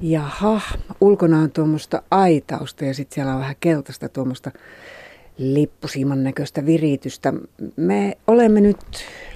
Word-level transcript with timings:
Jaha, 0.00 0.60
ulkona 1.00 1.38
on 1.38 1.50
tuommoista 1.50 2.02
aitausta 2.10 2.84
ja 2.84 2.94
sitten 2.94 3.14
siellä 3.14 3.34
on 3.34 3.40
vähän 3.40 3.56
keltaista 3.60 4.08
tuommoista 4.08 4.50
lippusiiman 5.38 6.24
näköistä 6.24 6.66
viritystä. 6.66 7.32
Me 7.76 8.18
olemme 8.26 8.60
nyt 8.60 8.76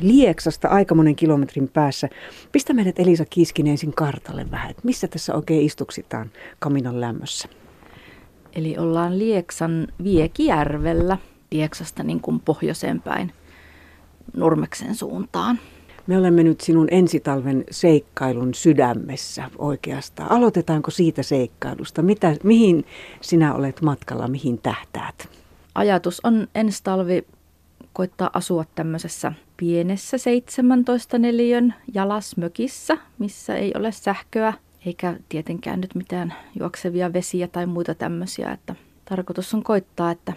Lieksasta 0.01 0.69
aika 0.69 0.95
monen 0.95 1.17
kilometrin 1.17 1.69
päässä. 1.69 2.09
Pistä 2.53 2.73
meidät 2.73 2.99
Elisa 2.99 3.25
Kiiskinen 3.31 3.71
ensin 3.71 3.95
kartalle 3.95 4.51
vähän, 4.51 4.71
että 4.71 4.83
missä 4.85 5.09
tässä 5.09 5.35
oikein 5.35 5.63
istuksitaan 5.63 6.31
kaminon 6.59 7.01
lämmössä? 7.01 7.49
Eli 8.53 8.79
ollaan 8.79 9.19
Lieksan 9.19 9.89
Viekijärvellä, 10.05 11.19
Lieksasta 11.51 12.03
niin 12.03 12.21
kuin 12.21 12.41
pohjoiseen 12.41 13.03
päin 13.03 13.33
Nurmeksen 14.37 14.95
suuntaan. 14.95 15.59
Me 16.11 16.19
olemme 16.19 16.43
nyt 16.43 16.61
sinun 16.61 16.89
ensitalven 16.91 17.65
seikkailun 17.71 18.55
sydämessä 18.55 19.51
oikeastaan. 19.59 20.31
Aloitetaanko 20.31 20.91
siitä 20.91 21.23
seikkailusta? 21.23 22.03
Mitä, 22.03 22.37
mihin 22.43 22.85
sinä 23.21 23.55
olet 23.55 23.83
matkalla, 23.83 24.29
mihin 24.29 24.59
tähtäät? 24.59 25.29
Ajatus 25.75 26.21
on 26.25 26.49
ensi 26.55 26.85
talvi 26.85 27.27
koittaa 27.93 28.31
asua 28.33 28.65
tämmöisessä 28.75 29.33
pienessä 29.57 30.19
17 30.19 31.19
neliön 31.19 31.75
jalasmökissä, 31.95 32.99
missä 33.19 33.57
ei 33.57 33.73
ole 33.77 33.93
sähköä 33.93 34.53
eikä 34.87 35.17
tietenkään 35.29 35.81
nyt 35.81 35.95
mitään 35.95 36.35
juoksevia 36.59 37.13
vesiä 37.13 37.49
tai 37.49 37.67
muita 37.67 37.95
tämmöisiä. 37.95 38.53
Että 38.53 38.75
tarkoitus 39.05 39.55
on 39.55 39.63
koittaa, 39.63 40.11
että 40.11 40.33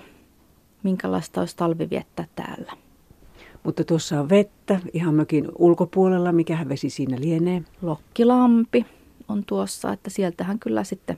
minkälaista 0.83 1.39
olisi 1.39 1.57
talvi 1.57 1.89
viettää 1.89 2.25
täällä. 2.35 2.82
Mutta 3.63 3.83
tuossa 3.83 4.19
on 4.19 4.29
vettä 4.29 4.79
ihan 4.93 5.15
mökin 5.15 5.51
ulkopuolella. 5.57 6.31
Mikähän 6.31 6.69
vesi 6.69 6.89
siinä 6.89 7.17
lienee? 7.19 7.61
Lokkilampi 7.81 8.85
on 9.27 9.43
tuossa, 9.45 9.93
että 9.93 10.09
sieltähän 10.09 10.59
kyllä 10.59 10.83
sitten 10.83 11.17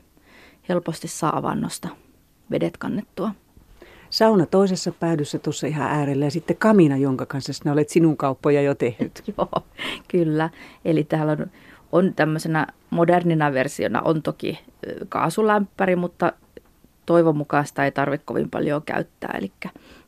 helposti 0.69 1.07
saa 1.07 1.37
avannosta 1.37 1.89
vedet 2.51 2.77
kannettua. 2.77 3.31
Sauna 4.09 4.45
toisessa 4.45 4.91
päädyssä 4.91 5.39
tuossa 5.39 5.67
ihan 5.67 5.91
äärellä 5.91 6.25
ja 6.25 6.31
sitten 6.31 6.57
kamina, 6.57 6.97
jonka 6.97 7.25
kanssa 7.25 7.53
sinä 7.53 7.71
olet 7.71 7.89
sinun 7.89 8.17
kauppoja 8.17 8.61
jo 8.61 8.75
tehnyt. 8.75 9.23
Joo, 9.37 9.63
kyllä. 10.07 10.49
Eli 10.85 11.03
täällä 11.03 11.31
on, 11.31 11.51
on 11.91 12.13
tämmöisenä 12.13 12.67
modernina 12.89 13.53
versiona 13.53 14.01
on 14.01 14.21
toki 14.21 14.59
kaasulämpäri, 15.09 15.95
mutta 15.95 16.33
toivon 17.05 17.37
mukaan 17.37 17.67
sitä 17.67 17.85
ei 17.85 17.91
tarvitse 17.91 18.25
kovin 18.25 18.49
paljon 18.49 18.81
käyttää. 18.81 19.35
Eli 19.37 19.51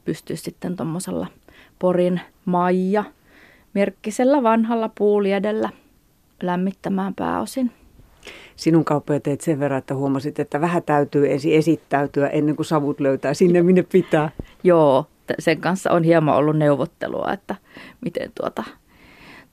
pystyy 0.05 0.35
sitten 0.35 0.75
tuommoisella 0.75 1.27
Porin 1.79 2.21
Maija 2.45 3.03
merkkisellä 3.73 4.43
vanhalla 4.43 4.89
puuliedellä 4.97 5.69
lämmittämään 6.43 7.15
pääosin. 7.15 7.71
Sinun 8.55 8.85
kauppoja 8.85 9.19
teet 9.19 9.41
sen 9.41 9.59
verran, 9.59 9.77
että 9.77 9.95
huomasit, 9.95 10.39
että 10.39 10.61
vähän 10.61 10.83
täytyy 10.83 11.31
ensin 11.31 11.53
esittäytyä 11.53 12.27
ennen 12.27 12.55
kuin 12.55 12.65
savut 12.65 12.99
löytää 12.99 13.33
sinne, 13.33 13.61
minne 13.61 13.83
pitää. 13.83 14.29
Joo, 14.63 15.05
sen 15.39 15.61
kanssa 15.61 15.91
on 15.91 16.03
hieman 16.03 16.35
ollut 16.35 16.57
neuvottelua, 16.57 17.31
että 17.33 17.55
miten 18.01 18.31
tuota, 18.41 18.63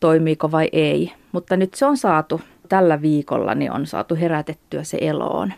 toimiiko 0.00 0.50
vai 0.50 0.68
ei. 0.72 1.12
Mutta 1.32 1.56
nyt 1.56 1.74
se 1.74 1.86
on 1.86 1.96
saatu, 1.96 2.40
tällä 2.68 3.02
viikolla 3.02 3.54
niin 3.54 3.72
on 3.72 3.86
saatu 3.86 4.14
herätettyä 4.14 4.84
se 4.84 4.98
eloon. 5.00 5.52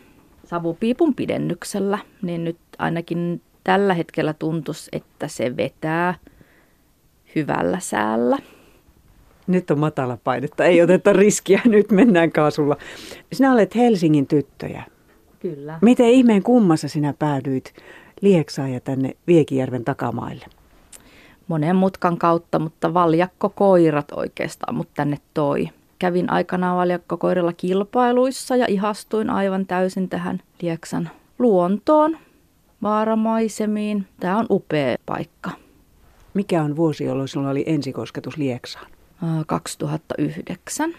Savupiipun 0.45 1.15
pidennyksellä, 1.15 1.99
niin 2.23 2.45
nyt 2.45 2.59
ainakin 2.79 3.43
tällä 3.65 3.95
hetkellä 3.95 4.33
tuntuisi, 4.33 4.89
että 4.93 5.29
se 5.29 5.57
vetää– 5.57 6.15
hyvällä 7.37 7.81
säällä. 7.81 8.39
Nyt 9.47 9.71
on 9.71 9.79
matala 9.79 10.19
painetta, 10.25 10.65
ei 10.65 10.83
oteta 10.83 11.13
riskiä, 11.13 11.61
nyt 11.75 11.91
mennään 11.91 12.33
kaasulla. 12.33 12.77
Sinä 13.33 13.53
olet 13.53 13.75
Helsingin 13.75 14.27
tyttöjä. 14.27 14.83
Kyllä. 15.41 15.79
Miten 15.83 16.07
ihmeen 16.07 16.43
kummassa 16.43 16.89
sinä 16.89 17.15
päädyit 17.19 17.75
Lieksaan 18.21 18.73
ja 18.73 18.81
tänne 18.81 19.17
Viekijärven 19.27 19.85
takamaille? 19.85 20.47
Monen 21.49 21.77
mutkan 21.77 22.19
kautta, 22.19 22.59
mutta 22.59 22.95
valjakko 22.95 23.49
koirat 23.49 24.13
oikeastaan 24.13 24.75
mut 24.75 24.89
tänne 24.95 25.17
toi. 25.35 25.69
Kävin 25.99 26.31
aikanaan 26.31 26.77
valjakkokoirilla 26.77 27.53
kilpailuissa 27.53 28.57
ja 28.57 28.67
ihastuin 28.69 29.31
aivan 29.31 29.67
täysin 29.67 30.09
tähän 30.09 30.43
Lieksan 30.63 31.11
luontoon, 31.39 32.19
vaaramaisemiin. 32.83 34.07
Tämä 34.21 34.39
on 34.39 34.47
upea 34.51 34.97
paikka. 35.07 35.66
Mikä 36.37 36.63
on 36.63 36.77
vuosi, 36.77 37.05
jolloin 37.05 37.29
sinulla 37.29 37.51
oli 37.51 37.65
ensikosketus 37.67 38.37
Lieksaan? 38.37 38.87
2009. 39.47 40.95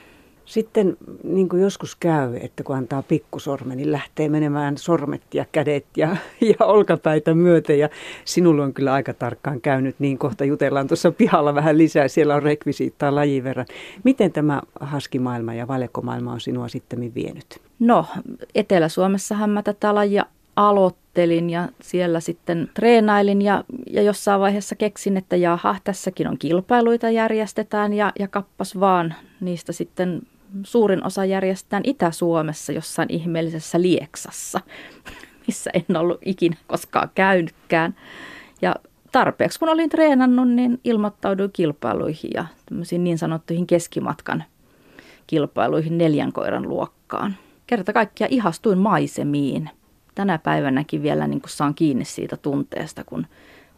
Sitten 0.45 0.97
niin 1.23 1.49
kuin 1.49 1.61
joskus 1.61 1.95
käy, 1.95 2.35
että 2.41 2.63
kun 2.63 2.75
antaa 2.75 3.01
pikkusormen, 3.01 3.77
niin 3.77 3.91
lähtee 3.91 4.29
menemään 4.29 4.77
sormet 4.77 5.21
ja 5.33 5.45
kädet 5.51 5.85
ja, 5.97 6.15
ja 6.59 6.65
olkapäitä 6.65 7.33
myöten. 7.33 7.79
Ja 7.79 7.89
sinulla 8.25 8.63
on 8.63 8.73
kyllä 8.73 8.93
aika 8.93 9.13
tarkkaan 9.13 9.61
käynyt, 9.61 9.95
niin 9.99 10.17
kohta 10.17 10.45
jutellaan 10.45 10.87
tuossa 10.87 11.11
pihalla 11.11 11.55
vähän 11.55 11.77
lisää. 11.77 12.07
Siellä 12.07 12.35
on 12.35 12.43
rekvisiittaa 12.43 13.15
lajin 13.15 13.43
verran. 13.43 13.65
Miten 14.03 14.31
tämä 14.31 14.61
haskimaailma 14.79 15.53
ja 15.53 15.67
valjakkomaailma 15.67 16.33
on 16.33 16.41
sinua 16.41 16.67
sitten 16.67 17.13
vienyt? 17.15 17.61
No, 17.79 18.05
Etelä-Suomessahan 18.55 19.49
mä 19.49 19.63
tätä 19.63 19.95
lajia 19.95 20.25
aloittelin 20.57 21.49
ja 21.49 21.69
siellä 21.81 22.19
sitten 22.19 22.69
treenailin 22.73 23.41
ja, 23.41 23.63
ja 23.91 24.01
jossain 24.01 24.41
vaiheessa 24.41 24.75
keksin, 24.75 25.17
että 25.17 25.35
jaha, 25.35 25.75
tässäkin 25.83 26.27
on 26.27 26.37
kilpailuita 26.37 27.09
järjestetään 27.09 27.93
ja, 27.93 28.11
ja 28.19 28.27
kappas 28.27 28.79
vaan 28.79 29.15
niistä 29.39 29.71
sitten 29.71 30.21
suurin 30.63 31.05
osa 31.05 31.25
järjestetään 31.25 31.83
Itä-Suomessa 31.85 32.71
jossain 32.71 33.09
ihmeellisessä 33.11 33.81
Lieksassa, 33.81 34.59
missä 35.47 35.71
en 35.73 35.97
ollut 35.97 36.19
ikinä 36.25 36.57
koskaan 36.67 37.09
käynytkään. 37.15 37.95
Ja 38.61 38.75
tarpeeksi 39.11 39.59
kun 39.59 39.69
olin 39.69 39.89
treenannut, 39.89 40.49
niin 40.49 40.79
ilmoittauduin 40.83 41.51
kilpailuihin 41.53 42.31
ja 42.33 42.45
niin 42.97 43.17
sanottuihin 43.17 43.67
keskimatkan 43.67 44.43
kilpailuihin 45.27 45.97
neljän 45.97 46.33
koiran 46.33 46.69
luokkaan. 46.69 47.35
Kerta 47.67 47.93
kaikkiaan 47.93 48.33
ihastuin 48.33 48.77
maisemiin 48.77 49.69
tänä 50.17 50.37
päivänäkin 50.37 51.03
vielä 51.03 51.27
niin 51.27 51.41
kuin 51.41 51.49
saan 51.49 51.75
kiinni 51.75 52.05
siitä 52.05 52.37
tunteesta, 52.37 53.03
kun 53.03 53.27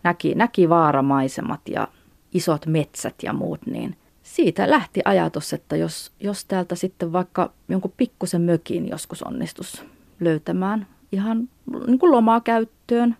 näki, 0.04 0.36
näki 0.36 0.70
vaaramaisemat 0.70 1.62
ja 1.70 1.88
isot 2.34 2.66
metsät 2.66 3.16
ja 3.24 3.34
muut, 3.34 3.66
niin 3.66 3.98
siitä 4.24 4.70
lähti 4.70 5.02
ajatus, 5.06 5.54
että 5.54 5.76
jos, 5.76 6.12
jos 6.20 6.46
täältä 6.46 6.76
sitten 6.76 7.14
vaikka 7.14 7.52
jonkun 7.70 7.94
pikkusen 7.98 8.42
mökin 8.42 8.90
joskus 8.90 9.24
onnistus 9.24 9.86
löytämään 10.20 10.88
ihan 11.12 11.50
niin 11.88 12.00
kuin 12.00 12.12
lomaa 12.12 12.42
käyttöön 12.42 13.16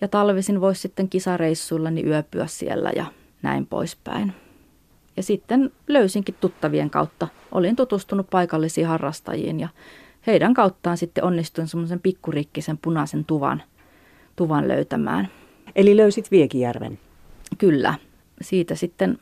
ja 0.00 0.08
talvisin 0.08 0.60
voisi 0.60 0.80
sitten 0.80 1.08
kisareissuilla 1.08 1.90
niin 1.90 2.08
yöpyä 2.08 2.46
siellä 2.46 2.90
ja 2.96 3.06
näin 3.42 3.66
poispäin. 3.66 4.32
Ja 5.16 5.22
sitten 5.22 5.72
löysinkin 5.88 6.34
tuttavien 6.40 6.90
kautta. 6.90 7.28
Olin 7.52 7.76
tutustunut 7.76 8.30
paikallisiin 8.30 8.86
harrastajiin 8.86 9.60
ja 9.60 9.68
heidän 10.26 10.54
kauttaan 10.54 10.96
sitten 10.96 11.24
onnistuin 11.24 11.68
semmoisen 11.68 12.00
pikkurikkisen 12.00 12.78
punaisen 12.78 13.24
tuvan, 13.24 13.62
tuvan 14.36 14.68
löytämään. 14.68 15.28
Eli 15.76 15.96
löysit 15.96 16.30
Viekijärven? 16.30 16.98
Kyllä. 17.58 17.94
Siitä 18.40 18.74
sitten 18.74 19.18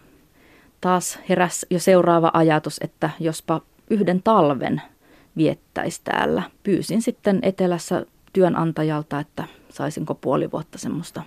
taas 0.81 1.19
heräs 1.29 1.67
jo 1.71 1.79
seuraava 1.79 2.31
ajatus, 2.35 2.79
että 2.81 3.11
jospa 3.21 3.61
yhden 3.91 4.23
talven 4.23 4.83
viettäisi 5.37 6.01
täällä. 6.05 6.43
Pyysin 6.63 7.03
sitten 7.03 7.39
etelässä 7.43 8.07
työnantajalta, 8.33 9.21
että 9.21 9.45
saisinko 9.69 10.15
puoli 10.15 10.51
vuotta 10.51 10.79
semmoista 10.79 11.23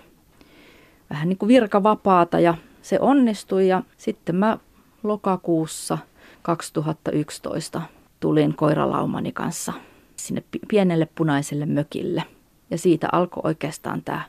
vähän 1.10 1.28
niin 1.28 1.38
kuin 1.38 1.48
virkavapaata 1.48 2.40
ja 2.40 2.54
se 2.82 2.98
onnistui 3.00 3.68
ja 3.68 3.82
sitten 3.96 4.36
mä 4.36 4.58
lokakuussa 5.02 5.98
2011 6.42 7.82
tulin 8.24 8.56
koiralaumani 8.56 9.32
kanssa 9.32 9.72
sinne 10.16 10.42
pienelle 10.68 11.08
punaiselle 11.14 11.66
mökille. 11.66 12.22
Ja 12.70 12.78
siitä 12.78 13.08
alkoi 13.12 13.40
oikeastaan 13.44 14.02
tämä 14.02 14.22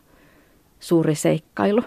suuri 0.80 1.16
seikkailu. 1.16 1.82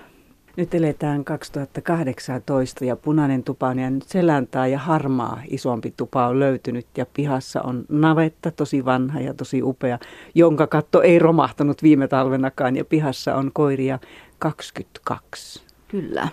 Nyt 0.57 0.75
eletään 0.75 1.25
2018 1.25 2.85
ja 2.85 2.97
punainen 2.97 3.45
tupa 3.45 3.69
on 3.69 3.79
jäänyt 3.79 4.03
seläntaa 4.03 4.67
ja 4.67 4.79
harmaa 4.79 5.43
isompi 5.49 5.95
tupa 5.97 6.27
on 6.27 6.41
löytynyt 6.41 6.87
ja 6.97 7.07
pihassa 7.15 7.63
on 7.63 7.85
navetta, 7.89 8.51
tosi 8.51 8.85
vanha 8.85 9.21
ja 9.21 9.35
tosi 9.35 9.63
upea, 9.63 9.99
jonka 10.35 10.67
katto 10.67 11.03
ei 11.03 11.19
romahtanut 11.19 11.83
viime 11.83 12.09
talvenakaan 12.09 12.77
ja 12.77 12.85
pihassa 12.85 13.35
on 13.35 13.51
koiria 13.53 13.99
22. 14.39 15.63
Kyllä, 15.89 16.29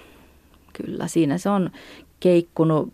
kyllä. 0.73 1.07
Siinä 1.07 1.37
se 1.37 1.49
on 1.49 1.69
keikkunut 2.19 2.89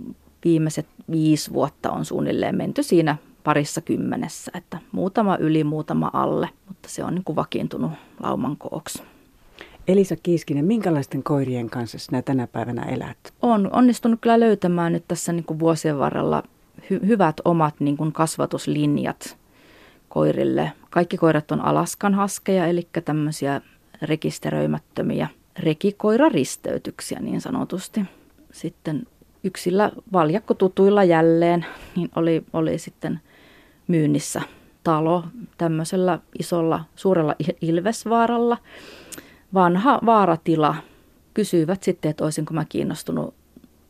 viimeiset 0.46 0.88
viisi 1.12 1.54
vuotta 1.54 1.92
on 1.92 2.06
suunnilleen 2.06 2.58
menty 2.58 2.84
siinä 2.84 3.18
parissa 3.44 3.82
kymmenessä, 3.82 4.52
että 4.56 4.78
muutama 4.92 5.38
yli, 5.38 5.64
muutama 5.64 6.10
alle, 6.14 6.50
mutta 6.68 6.90
se 6.90 7.04
on 7.04 7.16
niin 7.16 7.24
kuin 7.24 7.36
vakiintunut 7.36 7.92
lauman 8.24 8.58
kooksi. 8.58 9.04
Elisa 9.88 10.16
Kiiskinen, 10.16 10.66
minkälaisten 10.66 11.24
koirien 11.24 11.70
kanssa 11.70 12.00
sinä 12.00 12.22
tänä 12.22 12.48
päivänä 12.48 12.82
elät? 12.82 13.18
On 13.42 13.70
onnistunut 13.74 14.22
kyllä 14.22 14.40
löytämään 14.40 14.94
nyt 14.94 15.04
tässä 15.08 15.34
niin 15.34 15.44
kuin 15.44 15.60
vuosien 15.60 16.00
varrella 16.00 16.44
hy- 16.80 17.06
hyvät 17.08 17.36
omat 17.46 17.76
niin 17.80 17.98
kuin 17.98 18.12
kasvatuslinjat 18.12 19.38
koirille. 20.10 20.72
Kaikki 20.90 21.18
koirat 21.18 21.52
on 21.52 21.62
Alaskan 21.62 22.14
haskeja, 22.14 22.66
eli 22.66 22.88
tämmöisiä 23.06 23.62
rekisteröimättömiä 24.02 25.28
rekikoiraristeytyksiä 25.60 27.20
niin 27.20 27.42
sanotusti. 27.42 28.02
Sitten 28.52 29.08
yksillä 29.44 29.92
valjakkotutuilla 30.14 31.04
jälleen 31.04 31.66
niin 31.96 32.10
oli, 32.16 32.44
oli 32.54 32.78
sitten 32.78 33.20
myynnissä 33.88 34.42
talo 34.84 35.24
tämmöisellä 35.58 36.20
isolla, 36.40 36.86
suurella 36.96 37.36
Ilvesvaaralla. 37.62 38.58
Vanha 39.54 40.00
vaaratila. 40.06 40.76
Kysyivät 41.34 41.84
sitten, 41.84 42.12
että 42.12 42.24
olisinko 42.24 42.54
mä 42.54 42.66
kiinnostunut 42.66 43.34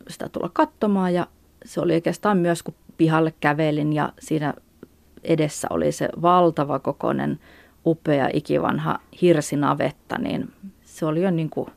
sitä 0.10 0.30
tulla 0.30 0.50
katsomaan 0.54 1.14
ja 1.14 1.28
se 1.66 1.82
oli 1.82 1.94
oikeastaan 1.94 2.38
myös, 2.38 2.64
kun 2.64 2.74
pihalle 2.98 3.34
kävelin 3.40 3.94
ja 3.94 4.14
siinä 4.20 4.54
edessä 5.24 5.68
oli 5.70 5.92
se 5.92 6.10
valtava 6.22 6.80
kokoinen, 6.80 7.40
upea, 7.86 8.30
ikivanha 8.34 9.00
hirsinavetta, 9.22 10.18
niin 10.18 10.52
se 10.82 11.06
oli 11.06 11.22
jo 11.22 11.32
niin 11.32 11.50
kuin, 11.50 11.68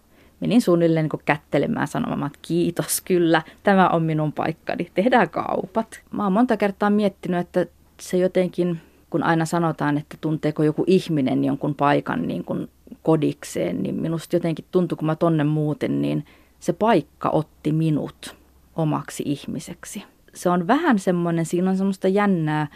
menin 0.45 0.63
suunnilleen 0.63 1.09
niin 1.13 1.23
kättelemään 1.25 1.89
sanomaan, 1.89 2.27
että 2.27 2.39
kiitos 2.43 3.01
kyllä, 3.01 3.43
tämä 3.63 3.89
on 3.89 4.03
minun 4.03 4.33
paikkani, 4.33 4.91
tehdään 4.95 5.31
kaupat. 5.31 6.01
Mä 6.11 6.25
oon 6.25 6.33
monta 6.33 6.57
kertaa 6.57 6.91
miettinyt, 6.91 7.41
että 7.41 7.67
se 8.01 8.19
jotenkin, 8.19 8.81
kun 9.11 9.23
aina 9.23 9.45
sanotaan, 9.45 9.99
että 9.99 10.17
tunteeko 10.21 10.63
joku 10.63 10.85
ihminen 10.87 11.45
jonkun 11.45 11.75
paikan 11.75 12.29
niin 12.29 12.45
kuin 12.45 12.69
kodikseen, 13.03 13.83
niin 13.83 13.95
minusta 13.95 14.37
jotenkin 14.37 14.65
tuntui, 14.71 14.97
kun 14.97 15.07
mä 15.07 15.17
tonne 15.17 15.45
muuten, 15.45 16.03
niin 16.03 16.25
se 16.61 16.73
paikka 16.73 17.31
otti 17.31 17.73
minut 17.73 18.37
omaksi 18.77 19.23
ihmiseksi. 19.27 20.05
Se 20.35 20.51
on 20.51 20.67
vähän 20.67 20.99
semmoinen, 20.99 21.47
siinä 21.47 21.71
on 21.71 21.77
semmoista 21.77 22.09
jännää 22.09 22.67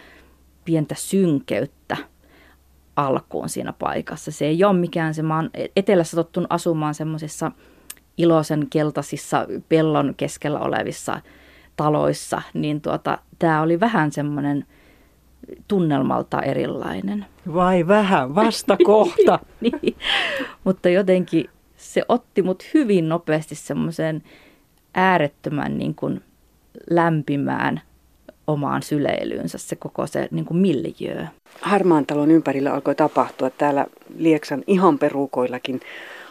pientä 0.65 0.95
synkeyttä 0.97 1.97
alkuun 3.05 3.49
siinä 3.49 3.73
paikassa. 3.73 4.31
Se 4.31 4.45
ei 4.45 4.63
ole 4.63 4.77
mikään 4.77 5.13
se, 5.13 5.23
mä 5.23 5.35
oon 5.35 5.49
etelässä 5.75 6.17
tottunut 6.17 6.51
asumaan 6.51 6.93
semmoisissa 6.93 7.51
iloisen 8.17 8.67
keltaisissa 8.69 9.47
pellon 9.69 10.13
keskellä 10.17 10.59
olevissa 10.59 11.21
taloissa, 11.75 12.41
niin 12.53 12.81
tuota, 12.81 13.17
tämä 13.39 13.61
oli 13.61 13.79
vähän 13.79 14.11
semmoinen 14.11 14.65
tunnelmalta 15.67 16.41
erilainen. 16.41 17.25
Vai 17.53 17.87
vähän, 17.87 18.35
vasta 18.35 18.77
kohta. 18.83 19.39
niin, 19.61 19.95
mutta 20.63 20.89
jotenkin 20.89 21.49
se 21.77 22.03
otti 22.07 22.41
mut 22.41 22.63
hyvin 22.73 23.09
nopeasti 23.09 23.55
semmoiseen 23.55 24.23
äärettömän 24.93 25.77
niin 25.77 25.95
kuin 25.95 26.21
lämpimään 26.89 27.81
omaan 28.49 28.83
syleilyynsä 28.83 29.57
se 29.57 29.75
koko 29.75 30.07
se 30.07 30.27
niin 30.31 30.45
kuin 30.45 30.57
miljöö. 30.57 31.25
Harmaan 31.61 32.05
talon 32.05 32.31
ympärillä 32.31 32.73
alkoi 32.73 32.95
tapahtua 32.95 33.49
täällä 33.49 33.85
Lieksan 34.17 34.63
ihan 34.67 34.99
perukoillakin 34.99 35.81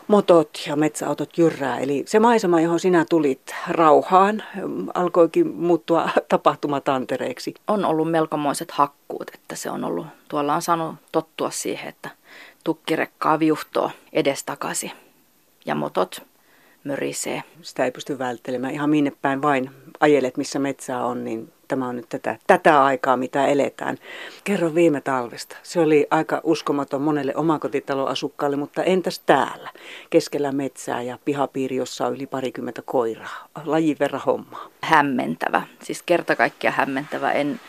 motot 0.08 0.50
ja 0.66 0.76
metsäautot 0.76 1.38
jyrrää. 1.38 1.78
Eli 1.78 2.04
se 2.06 2.18
maisema, 2.18 2.60
johon 2.60 2.80
sinä 2.80 3.04
tulit 3.10 3.54
rauhaan, 3.68 4.42
alkoikin 4.94 5.48
muuttua 5.48 6.10
tapahtumatantereeksi. 6.28 7.54
On 7.68 7.84
ollut 7.84 8.10
melkomoiset 8.10 8.70
hakkuut, 8.70 9.30
että 9.34 9.56
se 9.56 9.70
on 9.70 9.84
ollut, 9.84 10.06
tuolla 10.28 10.54
on 10.54 10.62
saanut 10.62 10.94
tottua 11.12 11.50
siihen, 11.50 11.88
että 11.88 12.10
tukkirekkaa 12.64 13.38
viuhtoo 13.38 13.90
edestakaisin 14.12 14.90
ja 15.66 15.74
motot 15.74 16.22
mörisee. 16.84 17.42
Sitä 17.62 17.84
ei 17.84 17.90
pysty 17.90 18.18
välttelemään 18.18 18.74
ihan 18.74 18.90
minne 18.90 19.12
päin 19.22 19.42
vain 19.42 19.70
ajelet, 20.00 20.36
missä 20.36 20.58
metsää 20.58 21.06
on, 21.06 21.24
niin 21.24 21.52
tämä 21.68 21.88
on 21.88 21.96
nyt 21.96 22.08
tätä, 22.08 22.38
tätä 22.46 22.84
aikaa, 22.84 23.16
mitä 23.16 23.46
eletään. 23.46 23.98
Kerro 24.44 24.74
viime 24.74 25.00
talvesta. 25.00 25.56
Se 25.62 25.80
oli 25.80 26.06
aika 26.10 26.40
uskomaton 26.44 27.02
monelle 27.02 27.32
omakotitaloasukkaalle, 27.36 28.56
mutta 28.56 28.82
entäs 28.82 29.18
täällä? 29.18 29.70
Keskellä 30.10 30.52
metsää 30.52 31.02
ja 31.02 31.18
pihapiiri, 31.24 31.76
jossa 31.76 32.06
on 32.06 32.14
yli 32.14 32.26
parikymmentä 32.26 32.82
koiraa. 32.84 33.48
Lajin 33.64 33.96
verran 34.00 34.22
hommaa. 34.26 34.68
Hämmentävä. 34.82 35.62
Siis 35.82 36.02
kerta 36.02 36.36
kaikkiaan 36.36 36.76
hämmentävä. 36.76 37.32
En 37.32 37.60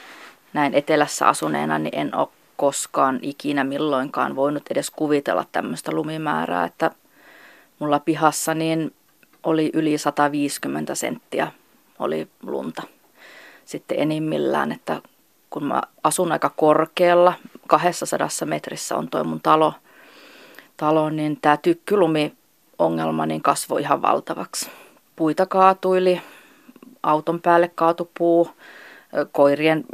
näin 0.53 0.73
etelässä 0.73 1.27
asuneena, 1.27 1.79
niin 1.79 1.95
en 1.95 2.15
ole 2.15 2.27
koskaan 2.57 3.19
ikinä 3.21 3.63
milloinkaan 3.63 4.35
voinut 4.35 4.63
edes 4.69 4.89
kuvitella 4.89 5.45
tämmöistä 5.51 5.91
lumimäärää, 5.91 6.65
että 6.65 6.91
mulla 7.79 7.99
pihassa 7.99 8.53
niin 8.53 8.93
oli 9.43 9.69
yli 9.73 9.97
150 9.97 10.95
senttiä 10.95 11.51
oli 11.99 12.27
lunta 12.43 12.83
sitten 13.69 13.99
enimmillään, 13.99 14.71
että 14.71 15.01
kun 15.49 15.63
mä 15.63 15.81
asun 16.03 16.31
aika 16.31 16.49
korkealla, 16.49 17.33
200 17.67 18.27
metrissä 18.45 18.95
on 18.95 19.09
toi 19.09 19.23
mun 19.23 19.41
talo, 19.41 19.73
talo 20.77 21.09
niin 21.09 21.37
tämä 21.41 21.57
tykkylumi 21.57 22.33
ongelma 22.79 23.25
niin 23.25 23.41
kasvoi 23.41 23.81
ihan 23.81 24.01
valtavaksi. 24.01 24.69
Puita 25.15 25.45
kaatuili, 25.45 26.21
auton 27.03 27.41
päälle 27.41 27.71
kaatui 27.75 28.09
puu, 28.17 28.49
koirien 29.31 29.85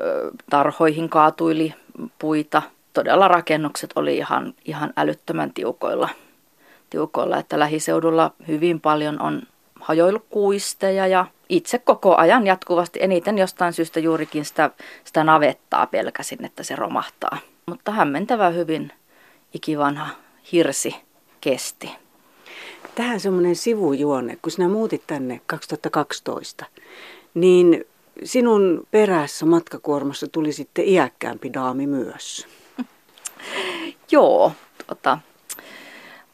tarhoihin 0.49 1.09
kaatuili 1.09 1.73
puita. 2.19 2.61
Todella 2.93 3.27
rakennukset 3.27 3.89
oli 3.95 4.17
ihan, 4.17 4.53
ihan 4.65 4.93
älyttömän 4.97 5.53
tiukoilla, 5.53 6.09
tiukoilla, 6.89 7.37
että 7.37 7.59
lähiseudulla 7.59 8.31
hyvin 8.47 8.81
paljon 8.81 9.21
on 9.21 9.41
hajoilukuisteja 9.85 11.07
ja 11.07 11.25
itse 11.49 11.79
koko 11.79 12.15
ajan 12.15 12.47
jatkuvasti 12.47 12.99
eniten 13.01 13.37
jostain 13.37 13.73
syystä 13.73 13.99
juurikin 13.99 14.45
sitä, 14.45 14.69
sitä 15.03 15.23
navettaa 15.23 15.87
pelkäsin, 15.87 16.45
että 16.45 16.63
se 16.63 16.75
romahtaa. 16.75 17.37
Mutta 17.65 17.91
hämmentävä 17.91 18.49
hyvin 18.49 18.91
ikivanha 19.53 20.07
hirsi 20.51 20.95
kesti. 21.41 21.91
Tähän 22.95 23.19
semmoinen 23.19 23.55
sivujuone, 23.55 24.37
kun 24.41 24.51
sinä 24.51 24.67
muutit 24.67 25.03
tänne 25.07 25.41
2012, 25.47 26.65
niin 27.33 27.85
sinun 28.23 28.87
perässä 28.91 29.45
matkakuormassa 29.45 30.27
tuli 30.27 30.51
sitten 30.51 30.87
iäkkäämpi 30.87 31.53
daami 31.53 31.87
myös. 31.87 32.47
Joo, 34.11 34.51
tota, 34.87 35.17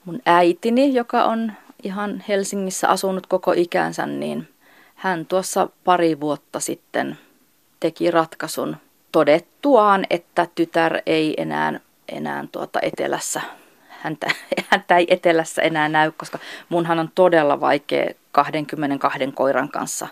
mun 0.06 0.19
äitini, 0.25 0.94
joka 0.94 1.24
on 1.24 1.51
ihan 1.83 2.23
Helsingissä 2.27 2.87
asunut 2.87 3.27
koko 3.27 3.53
ikänsä, 3.55 4.05
niin 4.05 4.47
hän 4.95 5.25
tuossa 5.25 5.69
pari 5.83 6.19
vuotta 6.19 6.59
sitten 6.59 7.17
teki 7.79 8.11
ratkaisun 8.11 8.77
todettuaan, 9.11 10.05
että 10.09 10.47
tytär 10.55 11.01
ei 11.05 11.33
enää, 11.37 11.79
enää 12.09 12.45
tuota 12.51 12.79
etelässä, 12.81 13.41
häntä, 13.89 14.27
häntä 14.71 14.97
ei 14.97 15.07
etelässä 15.09 15.61
enää 15.61 15.89
näy, 15.89 16.11
koska 16.17 16.39
munhan 16.69 17.00
on 17.00 17.09
todella 17.15 17.59
vaikea 17.59 18.13
22 18.31 19.19
koiran 19.33 19.69
kanssa 19.69 20.07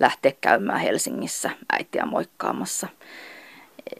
lähteä 0.00 0.32
käymään 0.40 0.80
Helsingissä 0.80 1.50
äitiä 1.72 2.06
moikkaamassa. 2.06 2.88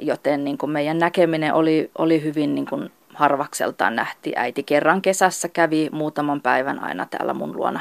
Joten 0.00 0.44
niin 0.44 0.58
kuin 0.58 0.70
meidän 0.70 0.98
näkeminen 0.98 1.54
oli, 1.54 1.90
oli 1.98 2.22
hyvin 2.22 2.54
niin 2.54 2.66
kuin 2.66 2.90
harvakseltaan 3.18 3.96
nähti. 3.96 4.32
Äiti 4.36 4.62
kerran 4.62 5.02
kesässä 5.02 5.48
kävi 5.48 5.88
muutaman 5.92 6.40
päivän 6.40 6.82
aina 6.82 7.06
täällä 7.06 7.34
mun 7.34 7.56
luona 7.56 7.80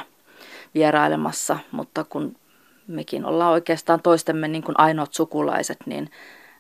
vierailemassa, 0.73 1.57
mutta 1.71 2.03
kun 2.03 2.35
mekin 2.87 3.25
ollaan 3.25 3.51
oikeastaan 3.51 4.01
toistemme 4.01 4.47
niin 4.47 4.63
kuin 4.63 4.79
ainoat 4.79 5.13
sukulaiset, 5.13 5.77
niin 5.85 6.11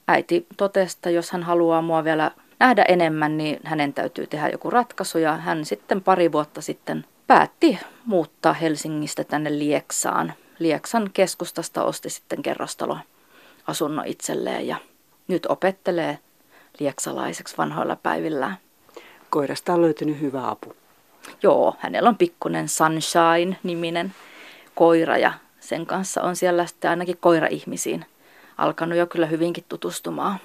äiti 0.07 0.47
totesi, 0.57 0.97
että 0.97 1.09
jos 1.09 1.31
hän 1.31 1.43
haluaa 1.43 1.81
mua 1.81 2.03
vielä 2.03 2.31
nähdä 2.59 2.83
enemmän, 2.87 3.37
niin 3.37 3.59
hänen 3.63 3.93
täytyy 3.93 4.27
tehdä 4.27 4.49
joku 4.49 4.69
ratkaisu. 4.69 5.17
Ja 5.17 5.37
hän 5.37 5.65
sitten 5.65 6.01
pari 6.01 6.31
vuotta 6.31 6.61
sitten 6.61 7.05
päätti 7.27 7.79
muuttaa 8.05 8.53
Helsingistä 8.53 9.23
tänne 9.23 9.59
Lieksaan. 9.59 10.33
Lieksan 10.59 11.09
keskustasta 11.13 11.83
osti 11.83 12.09
sitten 12.09 12.41
kerrostalo 12.41 12.97
asunnon 13.67 14.05
itselleen 14.05 14.67
ja 14.67 14.75
nyt 15.27 15.45
opettelee 15.45 16.19
lieksalaiseksi 16.79 17.57
vanhoilla 17.57 17.95
päivillään. 17.95 18.57
Koirasta 19.29 19.73
on 19.73 19.81
löytynyt 19.81 20.21
hyvä 20.21 20.49
apu. 20.49 20.75
Joo, 21.43 21.75
hänellä 21.79 22.09
on 22.09 22.17
pikkunen 22.17 22.69
Sunshine-niminen 22.69 24.13
koira 24.75 25.17
ja 25.17 25.33
sen 25.59 25.85
kanssa 25.85 26.21
on 26.21 26.35
siellä 26.35 26.65
sitten 26.65 26.89
ainakin 26.89 27.17
koira-ihmisiin 27.17 28.05
alkanut 28.57 28.97
jo 28.97 29.07
kyllä 29.07 29.25
hyvinkin 29.25 29.65
tutustumaan. 29.69 30.39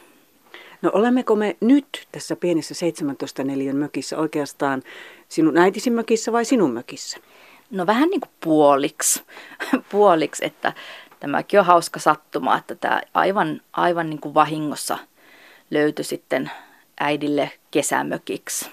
No 0.82 0.90
olemmeko 0.94 1.36
me 1.36 1.56
nyt 1.60 2.08
tässä 2.12 2.36
pienessä 2.36 2.74
17 2.74 3.44
neliön 3.44 3.76
mökissä 3.76 4.18
oikeastaan 4.18 4.82
sinun 5.28 5.58
äitisi 5.58 5.90
mökissä 5.90 6.32
vai 6.32 6.44
sinun 6.44 6.72
mökissä? 6.72 7.18
No 7.70 7.86
vähän 7.86 8.08
niin 8.08 8.20
kuin 8.20 8.30
puoliksi, 8.40 9.22
puoliksi 9.92 10.44
että 10.44 10.72
tämäkin 11.20 11.60
on 11.60 11.66
hauska 11.66 12.00
sattuma, 12.00 12.56
että 12.56 12.74
tämä 12.74 13.00
aivan, 13.14 13.60
aivan 13.72 14.10
niin 14.10 14.20
kuin 14.20 14.34
vahingossa 14.34 14.98
löytyi 15.70 16.04
sitten 16.04 16.50
äidille 17.00 17.50
kesämökiksi. 17.70 18.70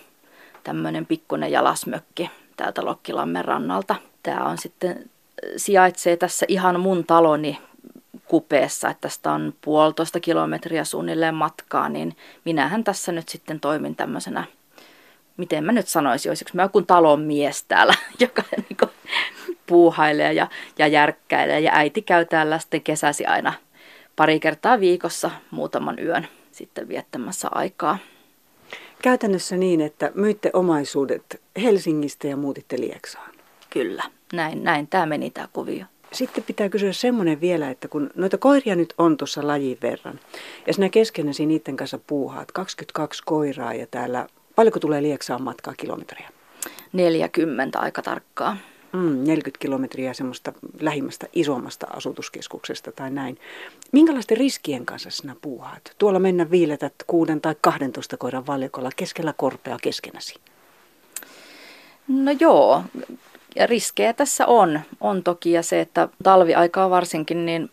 Tämmöinen 0.63 1.05
pikkuinen 1.05 1.51
jalasmökki 1.51 2.29
täältä 2.57 2.85
Lokkilammen 2.85 3.45
rannalta. 3.45 3.95
Tämä 4.23 4.45
on 4.45 4.57
sitten 4.57 5.09
sijaitsee 5.57 6.17
tässä 6.17 6.45
ihan 6.49 6.79
mun 6.79 7.05
taloni 7.05 7.59
kupeessa, 8.25 8.89
että 8.89 9.01
tästä 9.01 9.31
on 9.31 9.53
puolitoista 9.61 10.19
kilometriä 10.19 10.83
suunnilleen 10.83 11.35
matkaa, 11.35 11.89
niin 11.89 12.17
minähän 12.45 12.83
tässä 12.83 13.11
nyt 13.11 13.29
sitten 13.29 13.59
toimin 13.59 13.95
tämmöisenä, 13.95 14.43
miten 15.37 15.63
mä 15.63 15.71
nyt 15.71 15.87
sanoisin, 15.87 16.29
olisiko 16.29 16.51
mä 16.53 16.61
joku 16.61 16.81
talon 16.81 17.21
mies 17.21 17.63
täällä, 17.63 17.93
joka 18.19 18.43
niin 18.51 18.77
kuin 18.79 18.91
puuhailee 19.67 20.33
ja, 20.33 20.47
ja 20.77 20.87
järkkäilee 20.87 21.59
ja 21.59 21.71
äiti 21.73 22.01
käy 22.01 22.25
täällä 22.25 22.59
sitten 22.59 22.81
kesäsi 22.81 23.25
aina 23.25 23.53
pari 24.15 24.39
kertaa 24.39 24.79
viikossa 24.79 25.31
muutaman 25.51 25.99
yön 25.99 26.27
sitten 26.59 26.87
viettämässä 26.87 27.47
aikaa. 27.51 27.97
Käytännössä 29.01 29.57
niin, 29.57 29.81
että 29.81 30.11
myitte 30.15 30.49
omaisuudet 30.53 31.41
Helsingistä 31.61 32.27
ja 32.27 32.37
muutitte 32.37 32.79
Lieksaan. 32.79 33.31
Kyllä, 33.69 34.03
näin, 34.33 34.63
näin 34.63 34.87
tämä 34.87 35.05
meni 35.05 35.29
tämä 35.29 35.47
kuvio. 35.53 35.85
Sitten 36.11 36.43
pitää 36.43 36.69
kysyä 36.69 36.93
semmoinen 36.93 37.41
vielä, 37.41 37.69
että 37.69 37.87
kun 37.87 38.09
noita 38.15 38.37
koiria 38.37 38.75
nyt 38.75 38.93
on 38.97 39.17
tuossa 39.17 39.47
lajin 39.47 39.77
verran, 39.81 40.19
ja 40.67 40.73
sinä 40.73 40.89
keskenäsi 40.89 41.45
niiden 41.45 41.77
kanssa 41.77 41.99
puuhaat, 42.07 42.51
22 42.51 43.23
koiraa 43.25 43.73
ja 43.73 43.87
täällä, 43.87 44.27
paljonko 44.55 44.79
tulee 44.79 45.01
Lieksaan 45.01 45.41
matkaa 45.41 45.73
kilometriä? 45.77 46.29
40 46.93 47.79
aika 47.79 48.01
tarkkaa. 48.01 48.57
Mm, 48.93 49.23
40 49.23 49.51
kilometriä 49.59 50.13
semmoista 50.13 50.53
lähimmästä 50.79 51.27
isommasta 51.33 51.87
asutuskeskuksesta 51.89 52.91
tai 52.91 53.11
näin. 53.11 53.37
Minkälaisten 53.91 54.37
riskien 54.37 54.85
kanssa 54.85 55.09
sinä 55.09 55.35
puuhaat? 55.41 55.95
Tuolla 55.97 56.19
mennä 56.19 56.51
viiletät 56.51 56.93
kuuden 57.07 57.41
tai 57.41 57.55
12 57.61 58.17
koiran 58.17 58.47
valjakolla 58.47 58.89
keskellä 58.95 59.33
korpea 59.37 59.77
keskenäsi. 59.81 60.35
No 62.07 62.31
joo, 62.39 62.83
ja 63.55 63.67
riskejä 63.67 64.13
tässä 64.13 64.47
on. 64.47 64.79
On 65.01 65.23
toki 65.23 65.51
ja 65.51 65.63
se, 65.63 65.81
että 65.81 66.09
talviaikaa 66.23 66.89
varsinkin, 66.89 67.45
niin 67.45 67.69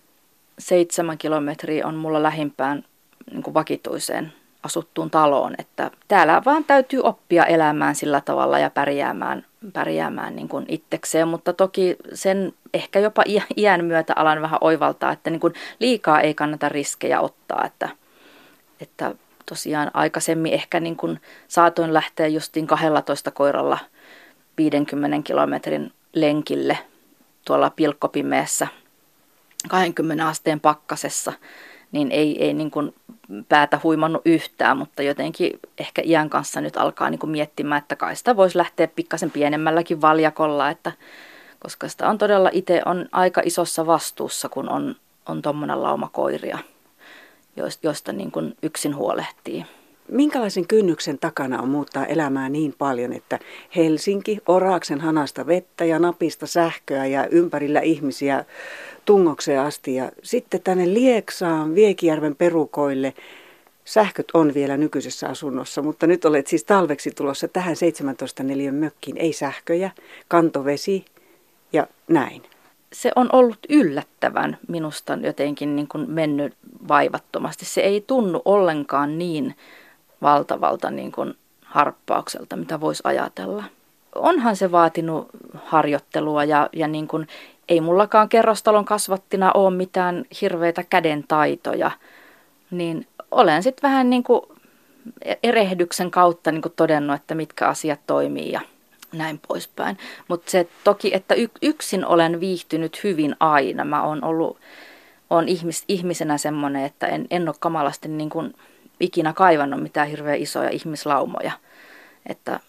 seitsemän 0.58 1.18
kilometriä 1.18 1.86
on 1.86 1.94
mulla 1.94 2.22
lähimpään 2.22 2.84
niin 3.32 3.54
vakituiseen 3.54 4.32
asuttuun 4.66 5.10
taloon. 5.10 5.54
Että 5.58 5.90
täällä 6.08 6.42
vaan 6.44 6.64
täytyy 6.64 7.00
oppia 7.00 7.44
elämään 7.44 7.94
sillä 7.94 8.20
tavalla 8.20 8.58
ja 8.58 8.70
pärjäämään, 8.70 9.46
pärjäämään 9.72 10.36
niin 10.36 10.48
kuin 10.48 10.64
itsekseen, 10.68 11.28
mutta 11.28 11.52
toki 11.52 11.96
sen 12.12 12.52
ehkä 12.74 12.98
jopa 12.98 13.22
iän 13.56 13.84
myötä 13.84 14.12
alan 14.16 14.42
vähän 14.42 14.58
oivaltaa, 14.60 15.12
että 15.12 15.30
niin 15.30 15.40
kuin 15.40 15.54
liikaa 15.78 16.20
ei 16.20 16.34
kannata 16.34 16.68
riskejä 16.68 17.20
ottaa, 17.20 17.64
että, 17.64 17.88
että 18.80 19.14
tosiaan 19.46 19.90
aikaisemmin 19.94 20.52
ehkä 20.52 20.80
niin 20.80 20.96
kuin 20.96 21.20
saatoin 21.48 21.94
lähteä 21.94 22.26
justiin 22.26 22.66
12 22.66 23.30
koiralla– 23.30 23.78
50 24.58 25.22
kilometrin 25.22 25.92
lenkille 26.12 26.78
tuolla 27.44 27.70
pilkkopimeessä 27.70 28.66
20 29.68 30.28
asteen 30.28 30.60
pakkasessa, 30.60 31.32
niin 31.96 32.10
ei, 32.10 32.44
ei 32.44 32.54
niin 32.54 32.70
kuin 32.70 32.94
päätä 33.48 33.80
huimannut 33.82 34.22
yhtään, 34.24 34.76
mutta 34.76 35.02
jotenkin 35.02 35.60
ehkä 35.78 36.02
iän 36.04 36.30
kanssa 36.30 36.60
nyt 36.60 36.76
alkaa 36.76 37.10
niin 37.10 37.18
kuin 37.18 37.30
miettimään, 37.30 37.78
että 37.78 37.96
kai 37.96 38.16
sitä 38.16 38.36
voisi 38.36 38.58
lähteä 38.58 38.88
pikkasen 38.88 39.30
pienemmälläkin 39.30 40.00
valjakolla, 40.00 40.70
että, 40.70 40.92
koska 41.58 41.88
sitä 41.88 42.08
on 42.08 42.18
todella 42.18 42.50
itse 42.52 42.82
on 42.86 43.06
aika 43.12 43.42
isossa 43.44 43.86
vastuussa, 43.86 44.48
kun 44.48 44.68
on, 44.68 44.96
on 45.26 45.42
tuommoinen 45.42 45.82
lauma 45.82 46.08
koiria, 46.12 46.58
joista 47.82 48.12
niin 48.12 48.30
kuin 48.30 48.56
yksin 48.62 48.96
huolehtii. 48.96 49.64
Minkälaisen 50.08 50.66
kynnyksen 50.66 51.18
takana 51.18 51.62
on 51.62 51.68
muuttaa 51.68 52.06
elämää 52.06 52.48
niin 52.48 52.74
paljon, 52.78 53.12
että 53.12 53.38
Helsinki, 53.76 54.38
Oraaksen 54.46 55.00
hanasta 55.00 55.46
vettä 55.46 55.84
ja 55.84 55.98
napista 55.98 56.46
sähköä 56.46 57.06
ja 57.06 57.26
ympärillä 57.26 57.80
ihmisiä 57.80 58.44
tungokseen 59.06 59.60
asti 59.60 59.94
ja 59.94 60.12
sitten 60.22 60.60
tänne 60.62 60.94
Lieksaan, 60.94 61.74
Viekijärven 61.74 62.36
perukoille 62.36 63.14
sähköt 63.84 64.26
on 64.34 64.54
vielä 64.54 64.76
nykyisessä 64.76 65.28
asunnossa, 65.28 65.82
mutta 65.82 66.06
nyt 66.06 66.24
olet 66.24 66.46
siis 66.46 66.64
talveksi 66.64 67.10
tulossa 67.10 67.48
tähän 67.48 67.76
17 67.76 68.42
neliön 68.42 68.74
mökkiin, 68.74 69.16
ei 69.16 69.32
sähköjä, 69.32 69.90
kantovesi 70.28 71.04
ja 71.72 71.86
näin. 72.08 72.42
Se 72.92 73.12
on 73.16 73.28
ollut 73.32 73.58
yllättävän 73.68 74.58
minusta 74.68 75.18
jotenkin 75.22 75.76
niin 75.76 75.88
kuin 75.88 76.10
mennyt 76.10 76.54
vaivattomasti. 76.88 77.64
Se 77.64 77.80
ei 77.80 78.04
tunnu 78.06 78.42
ollenkaan 78.44 79.18
niin 79.18 79.54
valtavalta 80.22 80.90
niin 80.90 81.12
kuin 81.12 81.34
harppaukselta, 81.64 82.56
mitä 82.56 82.80
voisi 82.80 83.02
ajatella. 83.04 83.64
Onhan 84.14 84.56
se 84.56 84.72
vaatinut 84.72 85.28
harjoittelua 85.64 86.44
ja, 86.44 86.68
ja 86.72 86.88
niin 86.88 87.08
kuin, 87.08 87.26
ei 87.68 87.80
mullakaan 87.80 88.28
kerrostalon 88.28 88.84
kasvattina 88.84 89.52
ole 89.52 89.74
mitään 89.74 90.24
hirveitä 90.40 90.82
käden 90.82 91.24
taitoja, 91.28 91.90
niin 92.70 93.06
olen 93.30 93.62
sitten 93.62 93.88
vähän 93.88 94.10
niin 94.10 94.22
kuin 94.22 94.40
erehdyksen 95.42 96.10
kautta 96.10 96.52
niin 96.52 96.62
kuin 96.62 96.72
todennut, 96.76 97.16
että 97.16 97.34
mitkä 97.34 97.68
asiat 97.68 98.00
toimii 98.06 98.52
ja 98.52 98.60
näin 99.12 99.40
poispäin. 99.48 99.98
Mutta 100.28 100.50
se 100.50 100.68
toki, 100.84 101.14
että 101.14 101.34
yksin 101.62 102.06
olen 102.06 102.40
viihtynyt 102.40 103.04
hyvin 103.04 103.36
aina. 103.40 103.84
Mä 103.84 104.02
oon 104.02 104.24
ollut 104.24 104.58
on 105.30 105.48
ihmis, 105.48 105.84
ihmisenä 105.88 106.38
semmoinen, 106.38 106.84
että 106.84 107.06
en, 107.06 107.26
en 107.30 107.48
ole 107.48 107.56
kamalasti 107.60 108.08
niin 108.08 108.30
kuin 108.30 108.54
ikinä 109.00 109.32
kaivannut 109.32 109.82
mitään 109.82 110.08
hirveän 110.08 110.38
isoja 110.38 110.70
ihmislaumoja. 110.70 111.52
Että 112.26 112.60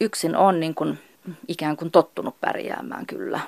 yksin 0.00 0.36
on 0.36 0.60
niin 0.60 0.74
kuin 0.74 0.98
ikään 1.48 1.76
kuin 1.76 1.90
tottunut 1.90 2.40
pärjäämään 2.40 3.06
kyllä. 3.06 3.40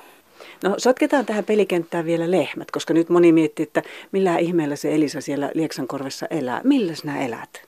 No 0.63 0.75
sotketaan 0.77 1.25
tähän 1.25 1.43
pelikenttään 1.43 2.05
vielä 2.05 2.31
lehmät, 2.31 2.71
koska 2.71 2.93
nyt 2.93 3.09
moni 3.09 3.31
miettii, 3.31 3.63
että 3.63 3.81
millä 4.11 4.37
ihmeellä 4.37 4.75
se 4.75 4.95
Elisa 4.95 5.21
siellä 5.21 5.51
Lieksankorvessa 5.53 6.27
elää. 6.29 6.61
Millä 6.63 6.95
sinä 6.95 7.21
elät? 7.21 7.67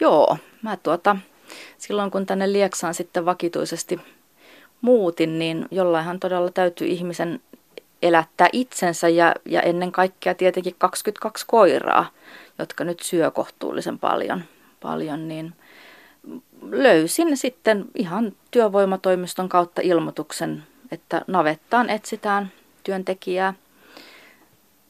Joo, 0.00 0.36
mä 0.62 0.76
tuota, 0.76 1.16
silloin 1.78 2.10
kun 2.10 2.26
tänne 2.26 2.52
Lieksaan 2.52 2.94
sitten 2.94 3.24
vakituisesti 3.24 4.00
muutin, 4.80 5.38
niin 5.38 5.66
jollainhan 5.70 6.20
todella 6.20 6.50
täytyy 6.50 6.86
ihmisen 6.86 7.40
elättää 8.02 8.48
itsensä 8.52 9.08
ja, 9.08 9.34
ja 9.44 9.62
ennen 9.62 9.92
kaikkea 9.92 10.34
tietenkin 10.34 10.74
22 10.78 11.44
koiraa 11.46 12.06
jotka 12.58 12.84
nyt 12.84 13.00
syö 13.00 13.30
kohtuullisen 13.30 13.98
paljon, 13.98 14.44
paljon 14.82 15.28
niin 15.28 15.52
löysin 16.70 17.36
sitten 17.36 17.84
ihan 17.94 18.32
työvoimatoimiston 18.50 19.48
kautta 19.48 19.82
ilmoituksen, 19.84 20.62
että 20.92 21.22
navettaan 21.26 21.90
etsitään 21.90 22.52
työntekijää. 22.84 23.54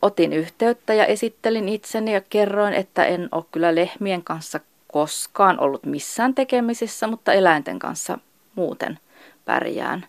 Otin 0.03 0.33
yhteyttä 0.33 0.95
ja 0.95 1.05
esittelin 1.05 1.69
itseni 1.69 2.13
ja 2.15 2.21
kerroin, 2.21 2.75
että 2.75 3.05
en 3.05 3.29
ole 3.33 3.45
kyllä 3.53 3.75
lehmien 3.75 4.25
kanssa 4.25 4.61
koskaan 4.93 5.61
ollut 5.61 5.87
missään 5.87 6.35
tekemisissä, 6.35 7.07
mutta 7.07 7.33
eläinten 7.33 7.79
kanssa 7.79 8.19
muuten 8.55 8.99
pärjään. 9.45 10.07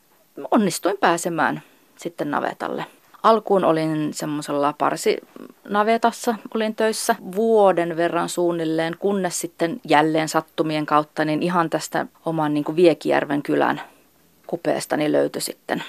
Onnistuin 0.51 0.97
pääsemään 0.97 1.61
sitten 1.95 2.31
navetalle. 2.31 2.85
Alkuun 3.23 3.65
olin 3.65 4.13
semmoisella 4.13 4.73
parsinavetassa, 4.77 6.35
olin 6.55 6.75
töissä 6.75 7.15
vuoden 7.35 7.97
verran 7.97 8.29
suunnilleen, 8.29 8.95
kunnes 8.99 9.41
sitten 9.41 9.81
jälleen 9.87 10.29
sattumien 10.29 10.85
kautta 10.85 11.25
niin 11.25 11.43
ihan 11.43 11.69
tästä 11.69 12.05
oman 12.25 12.53
niin 12.53 12.63
kuin 12.63 12.75
Viekijärven 12.75 13.43
kylän 13.43 13.81
kupeestani 14.47 15.11
löytyi 15.11 15.41
sitten 15.41 15.83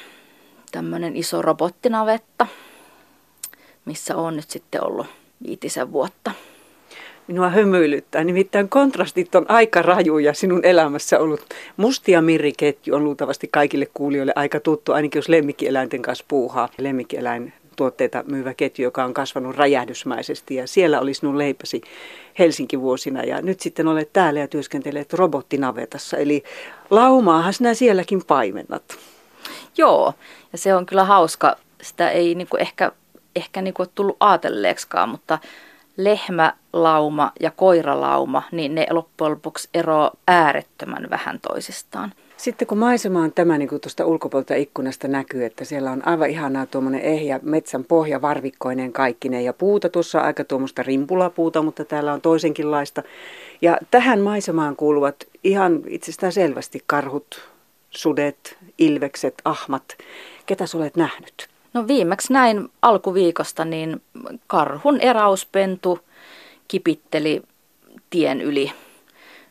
tämmöinen 0.72 1.16
iso 1.16 1.42
robottinavetta, 1.42 2.46
missä 3.84 4.16
on 4.16 4.36
nyt 4.36 4.50
sitten 4.50 4.84
ollut 4.84 5.06
viitisen 5.42 5.92
vuotta 5.92 6.32
minua 7.28 7.48
hymyilyttää. 7.48 8.24
Nimittäin 8.24 8.68
kontrastit 8.68 9.34
on 9.34 9.46
aika 9.48 9.82
rajuja 9.82 10.34
sinun 10.34 10.64
elämässä 10.64 11.18
ollut. 11.18 11.40
Mustia 11.76 12.22
miriketju 12.22 12.94
on 12.94 13.04
luultavasti 13.04 13.48
kaikille 13.52 13.86
kuulijoille 13.94 14.32
aika 14.36 14.60
tuttu, 14.60 14.92
ainakin 14.92 15.18
jos 15.18 15.28
lemmikkieläinten 15.28 16.02
kanssa 16.02 16.24
puuhaa. 16.28 16.68
Lemmikkieläin 16.78 17.52
tuotteita 17.78 18.24
myyvä 18.26 18.54
ketju, 18.54 18.82
joka 18.82 19.04
on 19.04 19.14
kasvanut 19.14 19.56
räjähdysmäisesti 19.56 20.54
ja 20.54 20.66
siellä 20.66 21.00
oli 21.00 21.14
sinun 21.14 21.38
leipäsi 21.38 21.80
Helsinki-vuosina 22.38 23.22
ja 23.22 23.42
nyt 23.42 23.60
sitten 23.60 23.88
olet 23.88 24.12
täällä 24.12 24.40
ja 24.40 24.48
työskentelet 24.48 25.12
robottinavetassa, 25.12 26.16
eli 26.16 26.44
laumaahan 26.90 27.52
sinä 27.52 27.74
sielläkin 27.74 28.24
paimennat. 28.26 28.82
Joo, 29.76 30.14
ja 30.52 30.58
se 30.58 30.74
on 30.74 30.86
kyllä 30.86 31.04
hauska. 31.04 31.56
Sitä 31.82 32.10
ei 32.10 32.34
niinku 32.34 32.56
ehkä, 32.56 32.92
ehkä 33.36 33.62
niinku 33.62 33.82
ole 33.82 33.88
tullut 33.94 34.16
ajatelleeksikaan, 34.20 35.08
mutta 35.08 35.38
lehmälauma 35.96 37.32
ja 37.40 37.50
koiralauma, 37.50 38.42
niin 38.52 38.74
ne 38.74 38.86
loppujen 38.90 39.32
lopuksi 39.32 39.68
eroavat 39.74 40.18
äärettömän 40.28 41.06
vähän 41.10 41.40
toisistaan. 41.40 42.12
Sitten 42.38 42.68
kun 42.68 42.78
maisema 42.78 43.22
on 43.22 43.32
tämä, 43.32 43.58
niin 43.58 43.68
kuin 43.68 43.80
tuosta 43.80 44.06
ulkopuolelta 44.06 44.54
ikkunasta 44.54 45.08
näkyy, 45.08 45.44
että 45.44 45.64
siellä 45.64 45.90
on 45.90 46.06
aivan 46.08 46.30
ihanaa 46.30 46.66
tuommoinen 46.66 47.00
ehjä 47.00 47.40
metsän 47.42 47.84
pohja 47.84 48.22
varvikkoinen 48.22 48.92
kaikkinen 48.92 49.44
ja 49.44 49.52
puuta, 49.52 49.88
tuossa 49.88 50.20
aika 50.20 50.44
tuommoista 50.44 50.82
rimpulapuuta, 50.82 51.62
mutta 51.62 51.84
täällä 51.84 52.12
on 52.12 52.20
toisenkinlaista. 52.20 53.02
Ja 53.62 53.78
tähän 53.90 54.20
maisemaan 54.20 54.76
kuuluvat 54.76 55.16
ihan 55.44 55.82
itsestään 55.86 56.32
selvästi 56.32 56.82
karhut, 56.86 57.48
sudet, 57.90 58.56
ilvekset, 58.78 59.34
ahmat. 59.44 59.84
Ketä 60.46 60.64
olet 60.74 60.96
nähnyt? 60.96 61.48
No 61.74 61.86
viimeksi 61.86 62.32
näin 62.32 62.68
alkuviikosta, 62.82 63.64
niin 63.64 64.02
karhun 64.46 65.00
erauspentu 65.00 65.98
kipitteli 66.68 67.42
tien 68.10 68.40
yli, 68.40 68.72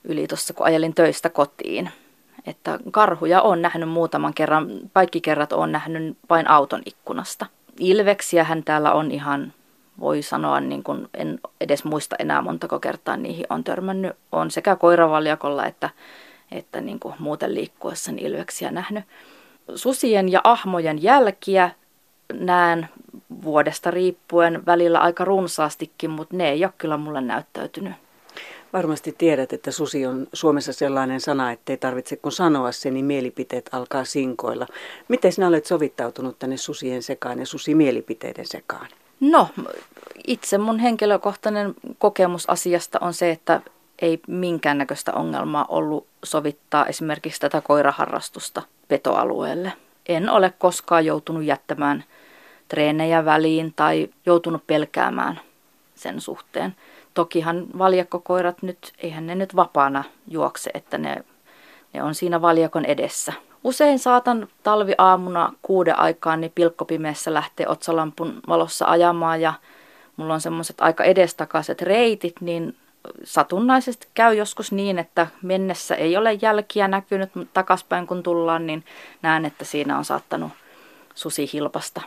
yli 0.03 0.27
tuossa 0.27 0.53
kun 0.53 0.65
ajelin 0.65 0.93
töistä 0.93 1.29
kotiin. 1.29 1.89
Että 2.47 2.79
karhuja 2.91 3.41
on 3.41 3.61
nähnyt 3.61 3.89
muutaman 3.89 4.33
kerran, 4.33 4.67
kaikki 4.93 5.21
kerrat 5.21 5.53
on 5.53 5.71
nähnyt 5.71 6.17
vain 6.29 6.49
auton 6.49 6.81
ikkunasta. 6.85 7.45
Ilveksiähän 7.79 8.63
täällä 8.63 8.91
on 8.91 9.11
ihan, 9.11 9.53
voi 9.99 10.21
sanoa, 10.21 10.59
niin 10.59 10.83
kuin 10.83 11.07
en 11.13 11.39
edes 11.61 11.83
muista 11.83 12.15
enää 12.19 12.41
montako 12.41 12.79
kertaa 12.79 13.17
niihin 13.17 13.45
on 13.49 13.63
törmännyt. 13.63 14.15
On 14.31 14.51
sekä 14.51 14.75
koiravaljakolla 14.75 15.65
että, 15.65 15.89
että 16.51 16.81
niin 16.81 16.99
kuin 16.99 17.15
muuten 17.19 17.55
liikkuessa 17.55 18.11
niin 18.11 18.27
ilveksiä 18.27 18.71
nähnyt. 18.71 19.03
Susien 19.75 20.31
ja 20.31 20.41
ahmojen 20.43 21.03
jälkiä 21.03 21.71
näen 22.33 22.89
vuodesta 23.43 23.91
riippuen 23.91 24.65
välillä 24.65 24.99
aika 24.99 25.25
runsaastikin, 25.25 26.09
mutta 26.09 26.37
ne 26.37 26.49
ei 26.49 26.65
ole 26.65 26.73
kyllä 26.77 26.97
mulle 26.97 27.21
näyttäytynyt. 27.21 27.93
Varmasti 28.77 29.15
tiedät, 29.17 29.53
että 29.53 29.71
susi 29.71 30.05
on 30.05 30.27
Suomessa 30.33 30.73
sellainen 30.73 31.21
sana, 31.21 31.51
että 31.51 31.73
ei 31.73 31.77
tarvitse 31.77 32.15
kun 32.15 32.31
sanoa 32.31 32.71
se, 32.71 32.91
niin 32.91 33.05
mielipiteet 33.05 33.69
alkaa 33.71 34.05
sinkoilla. 34.05 34.67
Miten 35.07 35.31
sinä 35.31 35.47
olet 35.47 35.65
sovittautunut 35.65 36.39
tänne 36.39 36.57
susien 36.57 37.03
sekaan 37.03 37.39
ja 37.39 37.45
susimielipiteiden 37.45 38.45
sekaan? 38.45 38.87
No, 39.19 39.47
itse 40.27 40.57
mun 40.57 40.79
henkilökohtainen 40.79 41.73
kokemus 41.97 42.49
asiasta 42.49 42.99
on 43.01 43.13
se, 43.13 43.31
että 43.31 43.61
ei 44.01 44.19
minkäännäköistä 44.27 45.13
ongelmaa 45.13 45.65
ollut 45.69 46.07
sovittaa 46.23 46.85
esimerkiksi 46.85 47.41
tätä 47.41 47.61
koiraharrastusta 47.61 48.61
petoalueelle. 48.87 49.73
En 50.09 50.29
ole 50.29 50.53
koskaan 50.59 51.05
joutunut 51.05 51.43
jättämään 51.43 52.03
treenejä 52.67 53.25
väliin 53.25 53.73
tai 53.75 54.09
joutunut 54.25 54.67
pelkäämään 54.67 55.39
sen 55.95 56.21
suhteen. 56.21 56.75
Tokihan 57.17 57.67
valjakkokoirat 57.77 58.61
nyt, 58.61 58.93
eihän 58.97 59.27
ne 59.27 59.35
nyt 59.35 59.55
vapaana 59.55 60.03
juokse, 60.27 60.71
että 60.73 60.97
ne, 60.97 61.23
ne 61.93 62.03
on 62.03 62.15
siinä 62.15 62.41
valjakon 62.41 62.85
edessä. 62.85 63.33
Usein 63.63 63.99
saatan 63.99 64.47
talviaamuna 64.63 65.53
kuuden 65.61 65.99
aikaan 65.99 66.41
niin 66.41 66.51
pilkkopimeessä 66.55 67.33
lähteä 67.33 67.69
otsalampun 67.69 68.39
valossa 68.47 68.85
ajamaan 68.85 69.41
ja 69.41 69.53
mulla 70.17 70.33
on 70.33 70.41
semmoiset 70.41 70.81
aika 70.81 71.03
edestakaiset 71.03 71.81
reitit, 71.81 72.35
niin 72.41 72.75
satunnaisesti 73.23 74.07
käy 74.13 74.33
joskus 74.33 74.71
niin, 74.71 74.99
että 74.99 75.27
mennessä 75.41 75.95
ei 75.95 76.17
ole 76.17 76.33
jälkiä 76.33 76.87
näkynyt, 76.87 77.35
mutta 77.35 77.53
takaspäin 77.53 78.07
kun 78.07 78.23
tullaan, 78.23 78.67
niin 78.67 78.85
näen, 79.21 79.45
että 79.45 79.65
siinä 79.65 79.97
on 79.97 80.05
saattanut 80.05 80.51
susi 81.15 81.49
hilpasta 81.53 82.01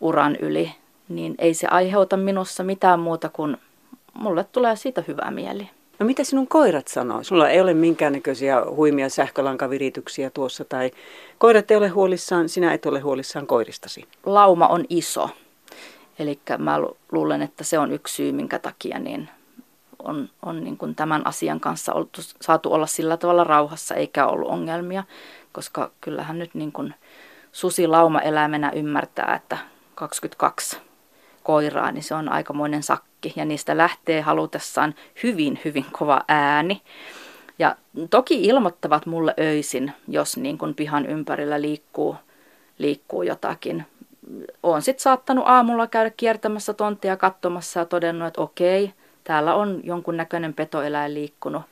uran 0.00 0.36
yli. 0.36 0.74
Niin 1.08 1.34
ei 1.38 1.54
se 1.54 1.66
aiheuta 1.66 2.16
minussa 2.16 2.64
mitään 2.64 3.00
muuta 3.00 3.28
kuin 3.28 3.56
mulle 4.14 4.44
tulee 4.44 4.76
siitä 4.76 5.04
hyvä 5.08 5.30
mieli. 5.30 5.70
No 5.98 6.06
mitä 6.06 6.24
sinun 6.24 6.48
koirat 6.48 6.88
sanoo? 6.88 7.22
Sulla 7.22 7.48
ei 7.48 7.60
ole 7.60 7.74
minkäännäköisiä 7.74 8.62
huimia 8.70 9.08
sähkölankavirityksiä 9.08 10.30
tuossa 10.30 10.64
tai 10.64 10.90
koirat 11.38 11.70
ei 11.70 11.76
ole 11.76 11.88
huolissaan, 11.88 12.48
sinä 12.48 12.72
et 12.72 12.86
ole 12.86 13.00
huolissaan 13.00 13.46
koiristasi. 13.46 14.04
Lauma 14.26 14.66
on 14.66 14.84
iso. 14.88 15.30
Eli 16.18 16.38
mä 16.58 16.78
luulen, 17.12 17.42
että 17.42 17.64
se 17.64 17.78
on 17.78 17.92
yksi 17.92 18.14
syy, 18.14 18.32
minkä 18.32 18.58
takia 18.58 18.98
niin 18.98 19.28
on, 19.98 20.28
on 20.42 20.64
niin 20.64 20.76
kuin 20.76 20.94
tämän 20.94 21.26
asian 21.26 21.60
kanssa 21.60 21.92
oltu, 21.92 22.20
saatu 22.40 22.72
olla 22.72 22.86
sillä 22.86 23.16
tavalla 23.16 23.44
rauhassa 23.44 23.94
eikä 23.94 24.26
ollut 24.26 24.48
ongelmia, 24.48 25.04
koska 25.52 25.90
kyllähän 26.00 26.38
nyt 26.38 26.54
niin 26.54 26.72
kuin 26.72 26.94
susi 27.52 27.86
lauma-eläimenä 27.86 28.70
ymmärtää, 28.74 29.34
että 29.34 29.58
22 29.94 30.78
koiraa, 31.44 31.92
niin 31.92 32.02
se 32.02 32.14
on 32.14 32.28
aikamoinen 32.28 32.82
sakki 32.82 33.32
ja 33.36 33.44
niistä 33.44 33.76
lähtee 33.76 34.20
halutessaan 34.20 34.94
hyvin, 35.22 35.60
hyvin 35.64 35.86
kova 35.92 36.22
ääni. 36.28 36.82
Ja 37.58 37.76
toki 38.10 38.44
ilmoittavat 38.44 39.06
mulle 39.06 39.34
öisin, 39.40 39.92
jos 40.08 40.36
niin 40.36 40.58
kuin 40.58 40.74
pihan 40.74 41.06
ympärillä 41.06 41.60
liikkuu, 41.60 42.16
liikkuu 42.78 43.22
jotakin. 43.22 43.86
Olen 44.62 44.82
sitten 44.82 45.02
saattanut 45.02 45.44
aamulla 45.46 45.86
käydä 45.86 46.10
kiertämässä 46.16 46.74
tonttia 46.74 47.16
katsomassa 47.16 47.80
ja 47.80 47.86
todennut, 47.86 48.28
että 48.28 48.40
okei, 48.40 48.92
täällä 49.24 49.54
on 49.54 49.80
jonkunnäköinen 49.84 50.54
petoeläin 50.54 51.14
liikkunut 51.14 51.62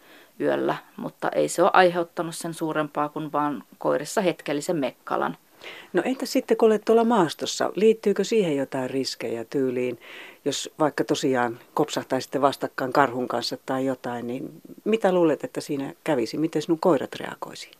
yöllä, 0.41 0.77
mutta 0.97 1.29
ei 1.29 1.49
se 1.49 1.63
ole 1.63 1.71
aiheuttanut 1.73 2.35
sen 2.35 2.55
suurempaa 2.55 3.09
kuin 3.09 3.33
vaan 3.33 3.65
koirissa 3.79 4.21
hetkellisen 4.21 4.77
mekkalan. 4.77 5.37
No 5.93 6.03
entä 6.05 6.27
sitten 6.27 6.57
kun 6.57 6.67
olet 6.67 6.83
tuolla 6.85 7.05
maastossa, 7.05 7.73
liittyykö 7.75 8.25
siihen 8.25 8.57
jotain 8.57 8.91
riskejä 8.91 9.45
tyyliin, 9.45 9.99
jos 10.45 10.71
vaikka 10.79 11.05
tosiaan 11.05 11.59
kopsahtaisitte 11.75 12.41
vastakkain 12.41 12.93
karhun 12.93 13.29
kanssa 13.29 13.57
tai 13.67 13.87
jotain, 13.87 14.27
niin 14.27 14.51
mitä 14.85 15.13
luulet, 15.13 15.45
että 15.45 15.61
siinä 15.61 15.95
kävisi? 16.05 16.39
Miten 16.39 16.63
sinun 16.63 16.79
koirat 16.79 17.15
reagoisi? 17.15 17.71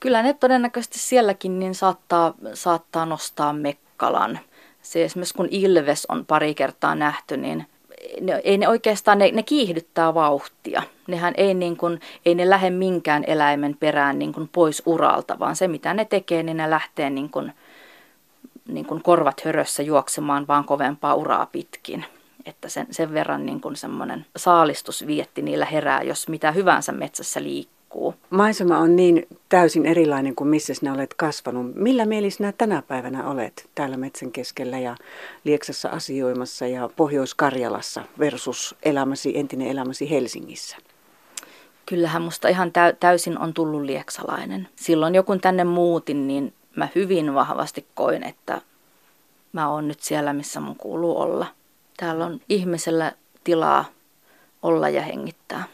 Kyllä 0.00 0.22
ne 0.22 0.32
todennäköisesti 0.34 0.98
sielläkin 0.98 1.58
niin 1.58 1.74
saattaa, 1.74 2.34
saattaa 2.54 3.06
nostaa 3.06 3.52
mekkalan. 3.52 4.38
Se 4.82 5.04
esimerkiksi 5.04 5.34
kun 5.34 5.48
ilves 5.50 6.06
on 6.08 6.26
pari 6.26 6.54
kertaa 6.54 6.94
nähty, 6.94 7.36
niin 7.36 7.66
ne, 8.20 8.40
ei 8.44 8.58
ne 8.58 8.68
oikeastaan, 8.68 9.18
ne, 9.18 9.30
ne 9.30 9.42
kiihdyttää 9.42 10.14
vauhtia. 10.14 10.82
Nehän 11.06 11.34
ei, 11.36 11.54
niin 11.54 11.76
kuin, 11.76 12.00
ei 12.26 12.34
ne 12.34 12.50
lähde 12.50 12.70
minkään 12.70 13.24
eläimen 13.26 13.76
perään 13.80 14.18
niin 14.18 14.32
kuin 14.32 14.48
pois 14.52 14.82
uralta, 14.86 15.38
vaan 15.38 15.56
se 15.56 15.68
mitä 15.68 15.94
ne 15.94 16.04
tekee, 16.04 16.42
niin 16.42 16.56
ne 16.56 16.70
lähtee 16.70 17.10
niin 17.10 17.30
kuin, 17.30 17.52
niin 18.68 18.86
kuin 18.86 19.02
korvat 19.02 19.40
hörössä 19.44 19.82
juoksemaan 19.82 20.46
vaan 20.46 20.64
kovempaa 20.64 21.14
uraa 21.14 21.46
pitkin. 21.46 22.04
Että 22.46 22.68
sen, 22.68 22.86
sen 22.90 23.14
verran 23.14 23.46
niin 23.46 23.60
kuin 23.60 23.76
semmoinen 23.76 24.26
saalistusvietti 24.36 25.42
niillä 25.42 25.64
herää, 25.64 26.02
jos 26.02 26.28
mitä 26.28 26.52
hyvänsä 26.52 26.92
metsässä 26.92 27.42
liikkuu 27.42 27.83
liikkuu. 27.94 28.14
Maisema 28.30 28.78
on 28.78 28.96
niin 28.96 29.26
täysin 29.48 29.86
erilainen 29.86 30.34
kuin 30.34 30.48
missä 30.48 30.74
sinä 30.74 30.92
olet 30.92 31.14
kasvanut. 31.14 31.74
Millä 31.74 32.06
mieli 32.06 32.30
sinä 32.30 32.52
tänä 32.52 32.82
päivänä 32.82 33.28
olet 33.28 33.68
täällä 33.74 33.96
metsän 33.96 34.32
keskellä 34.32 34.78
ja 34.78 34.96
Lieksassa 35.44 35.88
asioimassa 35.88 36.66
ja 36.66 36.90
Pohjois-Karjalassa 36.96 38.02
versus 38.18 38.74
elämäsi, 38.82 39.38
entinen 39.38 39.68
elämäsi 39.68 40.10
Helsingissä? 40.10 40.76
Kyllähän 41.86 42.22
musta 42.22 42.48
ihan 42.48 42.72
täysin 43.00 43.38
on 43.38 43.54
tullut 43.54 43.82
lieksalainen. 43.82 44.68
Silloin 44.76 45.14
joku 45.14 45.38
tänne 45.38 45.64
muutin, 45.64 46.26
niin 46.26 46.52
mä 46.76 46.88
hyvin 46.94 47.34
vahvasti 47.34 47.86
koin, 47.94 48.22
että 48.22 48.60
mä 49.52 49.70
oon 49.70 49.88
nyt 49.88 50.00
siellä, 50.00 50.32
missä 50.32 50.60
mun 50.60 50.76
kuuluu 50.76 51.20
olla. 51.20 51.46
Täällä 51.96 52.26
on 52.26 52.40
ihmisellä 52.48 53.12
tilaa 53.44 53.84
olla 54.62 54.88
ja 54.88 55.02
hengittää. 55.02 55.64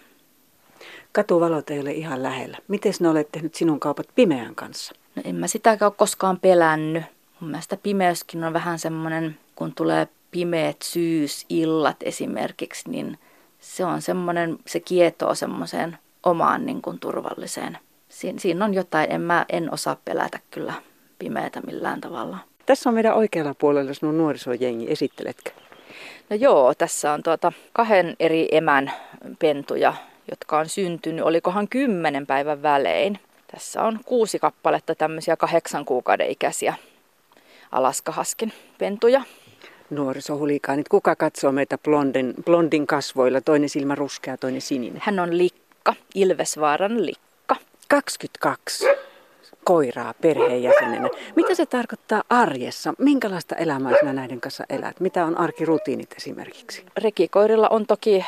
Katuvalot 1.13 1.71
ei 1.71 1.81
ole 1.81 1.93
ihan 1.93 2.23
lähellä. 2.23 2.59
Miten 2.69 2.93
sinä 2.93 3.11
olet 3.11 3.33
tehnyt 3.33 3.55
sinun 3.55 3.81
kaupat 3.81 4.09
pimeän 4.15 4.55
kanssa? 4.55 4.95
No 5.17 5.23
en 5.25 5.35
mä 5.35 5.47
sitä 5.47 5.79
ole 5.81 5.93
koskaan 5.97 6.41
pelännyt. 6.41 7.03
Mun 7.41 7.51
mielestä 7.51 7.77
pimeyskin 7.83 8.45
on 8.45 8.53
vähän 8.53 8.79
semmoinen, 8.79 9.39
kun 9.55 9.73
tulee 9.75 10.09
pimeät 10.31 10.77
syysillat 10.83 11.97
esimerkiksi, 12.01 12.91
niin 12.91 13.19
se 13.61 13.85
on 13.85 14.03
semmoinen, 14.03 14.59
se 14.67 14.81
kietoo 14.81 15.35
semmoiseen 15.35 15.99
omaan 16.23 16.67
niin 16.67 16.83
kuin 16.83 17.01
turvalliseen. 17.01 17.79
Siin, 18.09 18.39
siinä 18.39 18.65
on 18.65 18.75
jotain, 18.75 19.13
en 19.13 19.21
mä 19.21 19.47
en 19.49 19.75
osaa 19.75 19.97
pelätä 20.05 20.39
kyllä 20.51 20.75
pimeätä 21.19 21.61
millään 21.61 22.01
tavalla. 22.01 22.39
Tässä 22.67 22.91
on 22.91 22.95
meidän 22.95 23.15
oikealla 23.15 23.55
puolella 23.55 23.95
sinun 23.95 24.19
nuorisojengi, 24.19 24.93
esitteletkö? 24.93 25.51
No 26.31 26.37
joo, 26.37 26.75
tässä 26.75 27.13
on 27.13 27.23
tuota 27.23 27.53
kahden 27.73 28.17
eri 28.21 28.49
emän 28.53 28.93
pentuja 29.39 29.95
jotka 30.31 30.59
on 30.59 30.69
syntynyt, 30.69 31.25
olikohan 31.25 31.69
kymmenen 31.69 32.27
päivän 32.27 32.63
välein. 32.63 33.19
Tässä 33.53 33.83
on 33.83 34.01
kuusi 34.05 34.39
kappaletta 34.39 34.95
tämmöisiä 34.95 35.37
kahdeksan 35.37 35.85
kuukauden 35.85 36.31
ikäisiä 36.31 36.75
alaskahaskin 37.73 38.53
pentuja. 38.79 39.23
Nuorisohulikaanit, 39.91 40.89
kuka 40.89 41.17
katsoo 41.17 41.53
meitä 41.53 41.79
blondin, 41.79 42.35
blondin 42.45 42.87
kasvoilla, 42.87 43.41
toinen 43.41 43.69
silmä 43.69 43.95
ruskea, 43.95 44.37
toinen 44.37 44.61
sininen? 44.61 45.03
Hän 45.05 45.19
on 45.19 45.39
Likka, 45.39 45.95
Ilvesvaaran 46.15 47.07
Likka. 47.07 47.57
22 47.89 48.87
koiraa 49.65 50.15
perheenjäsenenä. 50.21 51.09
Mitä 51.37 51.55
se 51.55 51.67
tarkoittaa 51.67 52.23
arjessa? 52.31 52.95
Minkälaista 52.99 53.55
elämää 53.57 53.93
sinä 54.01 54.13
näiden 54.13 54.41
kanssa 54.41 54.65
elät? 54.71 55.01
Mitä 55.01 55.25
on 55.25 55.39
arkirutiinit 55.39 56.13
esimerkiksi? 56.17 56.85
Rekikoirilla 56.97 57.69
on 57.69 57.87
toki, 57.87 58.25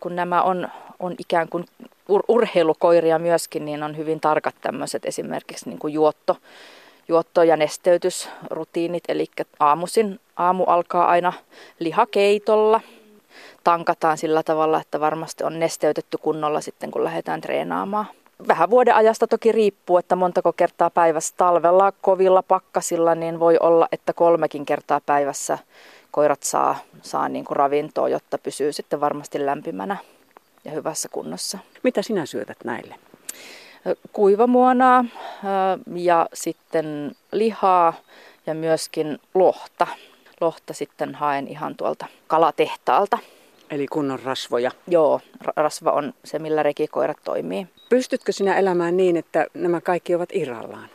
kun 0.00 0.16
nämä 0.16 0.42
on 0.42 0.68
on 0.98 1.14
ikään 1.18 1.48
kuin 1.48 1.64
ur- 2.12 2.24
urheilukoiria 2.28 3.18
myöskin, 3.18 3.64
niin 3.64 3.82
on 3.82 3.96
hyvin 3.96 4.20
tarkat 4.20 4.54
tämmöiset 4.60 5.06
esimerkiksi 5.06 5.68
niin 5.68 5.78
kuin 5.78 5.94
juotto, 5.94 6.36
juotto- 7.08 7.42
ja 7.42 7.56
nesteytysrutiinit. 7.56 9.04
Eli 9.08 9.26
aamuisin, 9.60 10.20
aamu 10.36 10.64
alkaa 10.64 11.06
aina 11.06 11.32
lihakeitolla. 11.78 12.80
Tankataan 13.64 14.18
sillä 14.18 14.42
tavalla, 14.42 14.80
että 14.80 15.00
varmasti 15.00 15.44
on 15.44 15.58
nesteytetty 15.58 16.18
kunnolla 16.18 16.60
sitten, 16.60 16.90
kun 16.90 17.04
lähdetään 17.04 17.40
treenaamaan. 17.40 18.06
Vähän 18.48 18.70
vuoden 18.70 18.94
ajasta 18.94 19.26
toki 19.26 19.52
riippuu, 19.52 19.98
että 19.98 20.16
montako 20.16 20.52
kertaa 20.52 20.90
päivässä 20.90 21.34
talvella 21.36 21.92
kovilla 21.92 22.42
pakkasilla, 22.42 23.14
niin 23.14 23.40
voi 23.40 23.56
olla, 23.60 23.88
että 23.92 24.12
kolmekin 24.12 24.66
kertaa 24.66 25.00
päivässä 25.06 25.58
koirat 26.10 26.42
saa, 26.42 26.76
saa 27.02 27.28
niin 27.28 27.44
kuin 27.44 27.56
ravintoa, 27.56 28.08
jotta 28.08 28.38
pysyy 28.38 28.72
sitten 28.72 29.00
varmasti 29.00 29.46
lämpimänä 29.46 29.96
ja 30.64 30.70
hyvässä 30.70 31.08
kunnossa. 31.08 31.58
Mitä 31.82 32.02
sinä 32.02 32.26
syötät 32.26 32.58
näille? 32.64 32.94
Kuivamuonaa 34.12 35.04
ja 35.94 36.26
sitten 36.34 37.16
lihaa 37.32 37.92
ja 38.46 38.54
myöskin 38.54 39.18
lohta. 39.34 39.86
Lohta 40.40 40.72
sitten 40.72 41.14
haen 41.14 41.48
ihan 41.48 41.76
tuolta 41.76 42.06
kalatehtaalta. 42.26 43.18
Eli 43.74 43.86
kunnon 43.86 44.20
rasvoja. 44.20 44.70
Joo, 44.88 45.20
rasva 45.56 45.90
on 45.90 46.14
se, 46.24 46.38
millä 46.38 46.62
rekikoirat 46.62 47.16
toimii. 47.24 47.66
Pystytkö 47.88 48.32
sinä 48.32 48.56
elämään 48.56 48.96
niin, 48.96 49.16
että 49.16 49.46
nämä 49.54 49.80
kaikki 49.80 50.14
ovat 50.14 50.28
irrallaan? 50.32 50.88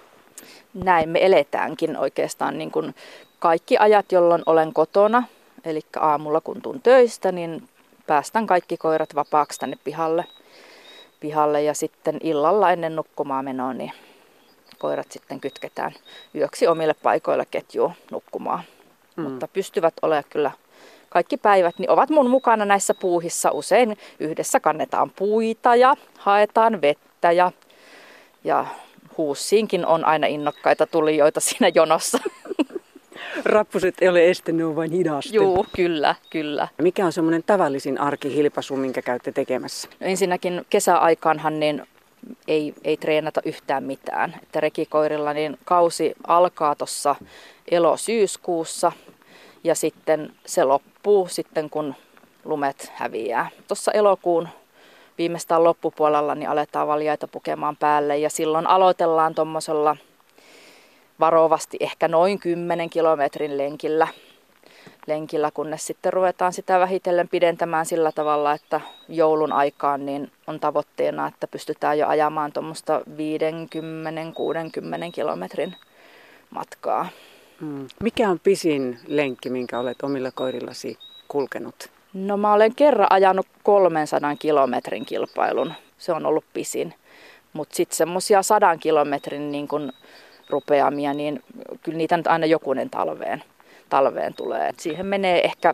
Näin 0.74 1.10
me 1.10 1.26
eletäänkin 1.26 1.98
oikeastaan 1.98 2.58
niin 2.58 2.72
kuin 2.72 2.96
kaikki 3.40 3.78
ajat, 3.78 4.12
jolloin 4.12 4.44
olen 4.46 4.74
kotona, 4.74 5.24
eli 5.66 5.82
aamulla 6.00 6.42
kun 6.42 6.62
tuun 6.62 6.82
töistä, 6.82 7.32
niin 7.32 7.70
päästän 8.08 8.48
kaikki 8.48 8.78
koirat 8.78 9.16
vapaaksi 9.16 9.60
tänne 9.60 9.78
pihalle. 9.84 10.26
pihalle 11.20 11.62
ja 11.62 11.74
sitten 11.74 12.18
illalla 12.24 12.72
ennen 12.72 12.96
nukkumaan 12.96 13.46
menoa, 13.46 13.74
niin 13.74 13.92
koirat 14.78 15.12
sitten 15.12 15.40
kytketään 15.40 15.92
yöksi 16.36 16.68
omille 16.68 16.94
paikoille 16.94 17.46
ketjuun 17.52 17.94
nukkumaan. 18.12 18.64
Mm. 19.16 19.24
Mutta 19.24 19.48
pystyvät 19.48 19.94
olemaan 20.02 20.24
kyllä 20.30 20.52
kaikki 21.10 21.38
päivät, 21.38 21.80
niin 21.80 21.90
ovat 21.90 22.10
mun 22.10 22.30
mukana 22.30 22.66
näissä 22.66 22.94
puuhissa. 22.94 23.52
Usein 23.52 23.98
yhdessä 24.20 24.60
kannetaan 24.60 25.12
puita 25.16 25.76
ja 25.76 25.96
haetaan 26.18 26.82
vettä 26.82 27.32
ja, 27.32 27.52
ja 28.44 28.66
huussiinkin 29.18 29.86
on 29.86 30.06
aina 30.06 30.28
innokkaita 30.28 30.88
tulijoita 30.88 31.40
siinä 31.40 31.72
jonossa. 31.76 32.18
Rappuset 33.46 33.96
ei 34.02 34.10
ole 34.10 34.30
este, 34.30 34.52
ne 34.52 34.66
on 34.66 34.76
vain 34.76 34.92
hidaste. 34.92 35.36
Joo, 35.36 35.66
kyllä, 35.76 36.16
kyllä. 36.30 36.68
Mikä 36.82 37.06
on 37.06 37.12
semmoinen 37.12 37.44
tavallisin 37.46 38.02
arkihilpaisu, 38.02 38.76
minkä 38.76 39.02
käytte 39.02 39.32
tekemässä? 39.32 39.90
No 40.00 40.08
ensinnäkin 40.08 40.66
kesäaikaanhan 40.70 41.60
niin 41.60 41.84
ei, 42.48 42.74
ei 42.84 42.98
treenata 42.98 43.42
yhtään 43.46 43.84
mitään. 43.84 44.36
Että 44.44 44.60
rekikoirilla 44.60 45.34
niin 45.34 45.58
kausi 45.66 46.14
alkaa 46.28 46.76
tuossa 46.76 47.16
elo-syyskuussa 47.72 48.92
ja 49.64 49.76
sitten 49.76 50.34
se 50.46 50.64
loppuu 50.64 51.28
sitten 51.28 51.70
kun 51.70 51.96
lumet 52.46 52.92
häviää. 52.96 53.50
Tuossa 53.68 53.92
elokuun 53.92 54.48
viimeistään 55.18 55.64
loppupuolella 55.64 56.36
niin 56.36 56.50
aletaan 56.50 56.88
valjaita 56.88 57.28
pukemaan 57.28 57.78
päälle 57.78 58.18
ja 58.18 58.30
silloin 58.30 58.68
aloitellaan 58.68 59.36
tuommoisella 59.36 59.96
varovasti 61.20 61.78
ehkä 61.80 62.08
noin 62.08 62.40
10 62.40 62.90
kilometrin 62.90 63.58
lenkillä, 63.58 64.08
lenkillä, 65.08 65.52
kunnes 65.52 65.88
sitten 65.88 66.14
ruvetaan 66.14 66.54
sitä 66.54 66.80
vähitellen 66.80 67.30
pidentämään 67.30 67.86
sillä 67.86 68.12
tavalla, 68.12 68.54
että 68.54 68.82
joulun 69.10 69.54
aikaan 69.54 70.06
niin 70.06 70.32
on 70.48 70.60
tavoitteena, 70.60 71.28
että 71.28 71.48
pystytään 71.48 71.98
jo 71.98 72.08
ajamaan 72.08 72.52
tuommoista 72.52 73.00
50-60 73.00 73.04
kilometrin 75.14 75.76
matkaa. 76.50 77.08
Hmm. 77.62 77.88
Mikä 78.04 78.30
on 78.30 78.40
pisin 78.40 79.00
lenkki, 79.08 79.50
minkä 79.50 79.80
olet 79.80 80.02
omilla 80.04 80.32
koirillasi 80.32 80.98
kulkenut? 81.28 81.90
No 82.14 82.38
mä 82.38 82.54
olen 82.54 82.76
kerran 82.76 83.08
ajanut 83.10 83.48
300 83.64 84.36
kilometrin 84.36 85.06
kilpailun. 85.06 85.74
Se 85.98 86.14
on 86.14 86.26
ollut 86.26 86.46
pisin. 86.54 86.94
Mutta 87.54 87.76
sitten 87.76 87.98
semmoisia 87.98 88.44
sadan 88.44 88.80
kilometrin 88.80 89.52
niin 89.52 89.68
kun 89.68 89.94
rupeamia, 90.50 91.14
niin 91.14 91.44
kyllä 91.84 91.98
niitä 91.98 92.18
nyt 92.18 92.28
aina 92.28 92.46
jokunen 92.46 92.90
talveen, 92.90 93.44
talveen 93.90 94.34
tulee. 94.34 94.70
Et 94.70 94.80
siihen 94.80 95.06
menee 95.06 95.46
ehkä 95.46 95.74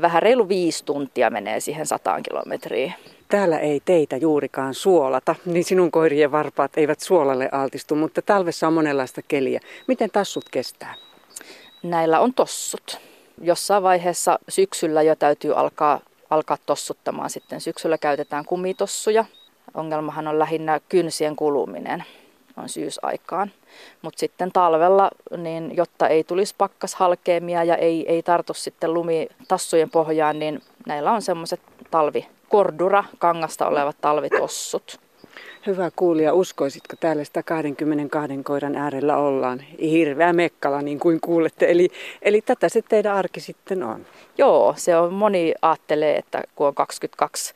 vähän 0.00 0.22
reilu 0.22 0.48
viisi 0.48 0.84
tuntia 0.84 1.30
menee 1.30 1.60
siihen 1.60 1.86
sataan 1.86 2.22
kilometriin. 2.22 2.94
Täällä 3.28 3.58
ei 3.58 3.80
teitä 3.84 4.16
juurikaan 4.16 4.74
suolata, 4.74 5.34
niin 5.46 5.64
sinun 5.64 5.90
koirien 5.90 6.32
varpaat 6.32 6.72
eivät 6.76 7.00
suolalle 7.00 7.48
altistu, 7.52 7.94
mutta 7.94 8.22
talvessa 8.22 8.66
on 8.66 8.72
monenlaista 8.72 9.22
keliä. 9.22 9.60
Miten 9.86 10.10
tassut 10.10 10.44
kestää? 10.50 10.94
Näillä 11.82 12.20
on 12.20 12.34
tossut. 12.34 13.00
Jossain 13.40 13.82
vaiheessa 13.82 14.38
syksyllä 14.48 15.02
jo 15.02 15.16
täytyy 15.16 15.58
alkaa, 15.58 16.00
alkaa 16.30 16.56
tossuttamaan. 16.66 17.30
Sitten 17.30 17.60
syksyllä 17.60 17.98
käytetään 17.98 18.44
kumitossuja. 18.44 19.24
Ongelmahan 19.74 20.28
on 20.28 20.38
lähinnä 20.38 20.80
kynsien 20.88 21.36
kuluminen 21.36 22.04
on 22.56 22.68
syysaikaan. 22.68 23.52
Mutta 24.02 24.18
sitten 24.18 24.52
talvella, 24.52 25.10
niin 25.36 25.76
jotta 25.76 26.08
ei 26.08 26.24
tulisi 26.24 26.54
pakkashalkeamia 26.58 27.64
ja 27.64 27.76
ei, 27.76 28.08
ei 28.08 28.22
tartu 28.22 28.54
sitten 28.54 28.94
lumi 28.94 29.28
tassujen 29.48 29.90
pohjaan, 29.90 30.38
niin 30.38 30.62
näillä 30.86 31.12
on 31.12 31.22
semmoiset 31.22 31.60
talvi 31.90 32.26
kordura 32.48 33.04
kangasta 33.18 33.66
olevat 33.68 33.96
talvitossut. 34.00 35.00
Hyvä 35.66 35.90
kuulija, 35.96 36.34
uskoisitko 36.34 36.96
täällä 37.00 37.24
122 37.24 38.42
koiran 38.44 38.76
äärellä 38.76 39.16
ollaan? 39.16 39.60
Hirveä 39.80 40.32
mekkala 40.32 40.82
niin 40.82 40.98
kuin 40.98 41.20
kuulette, 41.20 41.70
eli, 41.70 41.88
eli 42.22 42.40
tätä 42.40 42.68
se 42.68 42.82
teidän 42.82 43.14
arki 43.14 43.40
sitten 43.40 43.82
on. 43.82 44.06
Joo, 44.38 44.74
se 44.76 44.96
on, 44.96 45.12
moni 45.12 45.54
ajattelee, 45.62 46.16
että 46.16 46.42
kun 46.54 46.66
on 46.66 46.74
22 46.74 47.54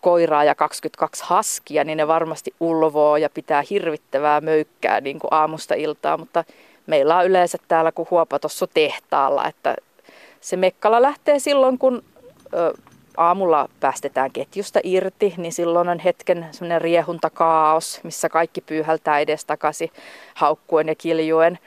koiraa 0.00 0.44
ja 0.44 0.54
22 0.54 1.24
haskia, 1.26 1.84
niin 1.84 1.96
ne 1.96 2.06
varmasti 2.06 2.54
ulvoo 2.60 3.16
ja 3.16 3.30
pitää 3.30 3.62
hirvittävää 3.70 4.40
möykkää 4.40 5.00
niin 5.00 5.18
kuin 5.18 5.32
aamusta 5.32 5.74
iltaa, 5.74 6.16
mutta 6.16 6.44
meillä 6.86 7.16
on 7.16 7.26
yleensä 7.26 7.58
täällä 7.68 7.92
kuin 7.92 8.08
huopa 8.10 8.38
tuossa 8.38 8.66
tehtaalla, 8.66 9.46
että 9.46 9.76
se 10.40 10.56
mekkala 10.56 11.02
lähtee 11.02 11.38
silloin, 11.38 11.78
kun 11.78 12.02
aamulla 13.18 13.68
päästetään 13.80 14.30
ketjusta 14.30 14.80
irti, 14.84 15.34
niin 15.36 15.52
silloin 15.52 15.88
on 15.88 15.98
hetken 15.98 16.46
semmoinen 16.50 16.80
riehuntakaos, 16.80 18.00
missä 18.02 18.28
kaikki 18.28 18.60
pyyhältää 18.60 19.18
edestakaisin 19.18 19.90
haukkuen 20.34 20.88
ja 20.88 20.94
kiljuen. 20.94 21.58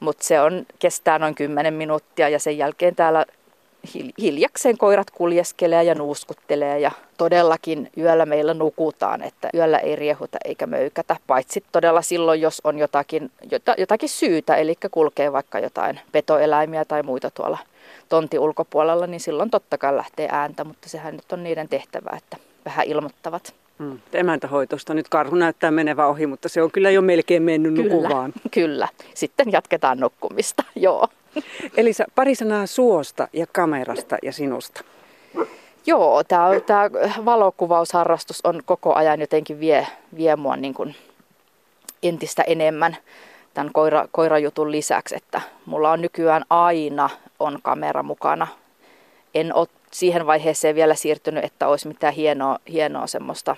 Mutta 0.00 0.24
se 0.24 0.40
on, 0.40 0.66
kestää 0.78 1.18
noin 1.18 1.34
10 1.34 1.74
minuuttia 1.74 2.28
ja 2.28 2.38
sen 2.38 2.58
jälkeen 2.58 2.94
täällä 2.94 3.26
hiljakseen 4.18 4.78
koirat 4.78 5.10
kuljeskelee 5.10 5.82
ja 5.82 5.94
nuuskuttelee 5.94 6.78
ja 6.78 6.90
todellakin 7.18 7.90
yöllä 7.98 8.26
meillä 8.26 8.54
nukutaan, 8.54 9.22
että 9.22 9.48
yöllä 9.54 9.78
ei 9.78 9.96
riehuta 9.96 10.38
eikä 10.44 10.66
möykätä, 10.66 11.16
paitsi 11.26 11.64
todella 11.72 12.02
silloin, 12.02 12.40
jos 12.40 12.60
on 12.64 12.78
jotakin, 12.78 13.30
jotakin 13.78 14.08
syytä, 14.08 14.56
eli 14.56 14.74
kulkee 14.90 15.32
vaikka 15.32 15.58
jotain 15.58 16.00
petoeläimiä 16.12 16.84
tai 16.84 17.02
muita 17.02 17.30
tuolla 17.30 17.58
tonti 18.12 18.38
ulkopuolella, 18.38 19.06
niin 19.06 19.20
silloin 19.20 19.50
totta 19.50 19.78
kai 19.78 19.96
lähtee 19.96 20.28
ääntä, 20.32 20.64
mutta 20.64 20.88
sehän 20.88 21.14
nyt 21.14 21.32
on 21.32 21.42
niiden 21.42 21.68
tehtävä, 21.68 22.16
että 22.16 22.36
vähän 22.64 22.86
ilmoittavat. 22.86 23.54
Mm. 23.78 23.98
Emäntähoitosta 24.12 24.94
nyt 24.94 25.08
karhu 25.08 25.36
näyttää 25.36 25.70
menevä 25.70 26.06
ohi, 26.06 26.26
mutta 26.26 26.48
se 26.48 26.62
on 26.62 26.70
kyllä 26.70 26.90
jo 26.90 27.02
melkein 27.02 27.42
mennyt 27.42 27.74
kyllä, 27.74 27.94
nukuvaan. 27.94 28.32
Kyllä, 28.50 28.88
sitten 29.14 29.52
jatketaan 29.52 30.00
nukkumista, 30.00 30.64
joo. 30.86 31.08
Elisa, 31.76 32.04
pari 32.14 32.34
sanaa 32.34 32.66
suosta 32.66 33.28
ja 33.32 33.46
kamerasta 33.52 34.16
ja 34.22 34.32
sinusta. 34.32 34.84
Joo, 35.86 36.24
tämä 36.24 36.90
valokuvausharrastus 37.24 38.40
on 38.44 38.62
koko 38.64 38.94
ajan 38.94 39.20
jotenkin 39.20 39.60
vie, 39.60 39.86
vie 40.16 40.36
mua 40.36 40.56
niin 40.56 40.74
kuin 40.74 40.94
entistä 42.02 42.42
enemmän 42.42 42.96
tämän 43.54 43.72
koira, 43.72 44.08
koirajutun 44.12 44.72
lisäksi, 44.72 45.16
että 45.16 45.40
mulla 45.66 45.90
on 45.90 46.00
nykyään 46.00 46.44
aina 46.50 47.10
on 47.40 47.58
kamera 47.62 48.02
mukana. 48.02 48.46
En 49.34 49.54
ole 49.54 49.68
siihen 49.90 50.26
vaiheeseen 50.26 50.74
vielä 50.74 50.94
siirtynyt, 50.94 51.44
että 51.44 51.68
olisi 51.68 51.88
mitään 51.88 52.14
hienoa, 52.14 52.58
hienoa 52.68 53.06
semmoista 53.06 53.56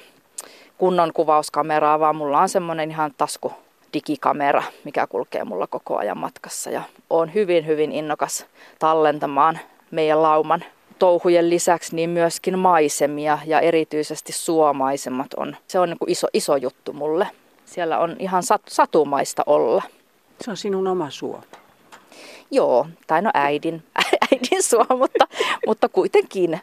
kunnon 0.78 1.12
kuvauskameraa, 1.12 2.00
vaan 2.00 2.16
mulla 2.16 2.40
on 2.40 2.48
semmoinen 2.48 2.90
ihan 2.90 3.14
tasku 3.16 3.52
digikamera, 3.92 4.62
mikä 4.84 5.06
kulkee 5.06 5.44
mulla 5.44 5.66
koko 5.66 5.96
ajan 5.98 6.18
matkassa. 6.18 6.70
Ja 6.70 6.82
olen 7.10 7.34
hyvin, 7.34 7.66
hyvin 7.66 7.92
innokas 7.92 8.46
tallentamaan 8.78 9.58
meidän 9.90 10.22
lauman 10.22 10.64
touhujen 10.98 11.50
lisäksi 11.50 11.96
niin 11.96 12.10
myöskin 12.10 12.58
maisemia 12.58 13.38
ja 13.46 13.60
erityisesti 13.60 14.32
suomaisemmat 14.32 15.34
on. 15.36 15.56
Se 15.66 15.78
on 15.78 15.88
niin 15.88 15.98
kuin 15.98 16.10
iso, 16.10 16.26
iso 16.32 16.56
juttu 16.56 16.92
mulle. 16.92 17.28
Siellä 17.74 17.98
on 17.98 18.16
ihan 18.18 18.42
sat, 18.42 18.62
satumaista 18.68 19.42
olla. 19.46 19.82
Se 20.40 20.50
on 20.50 20.56
sinun 20.56 20.86
oma 20.86 21.10
suo. 21.10 21.40
Joo, 22.50 22.86
tai 23.06 23.22
no 23.22 23.30
äidin, 23.34 23.82
äidin 24.32 24.62
suo, 24.62 24.86
mutta, 24.98 25.28
mutta 25.66 25.88
kuitenkin. 25.88 26.60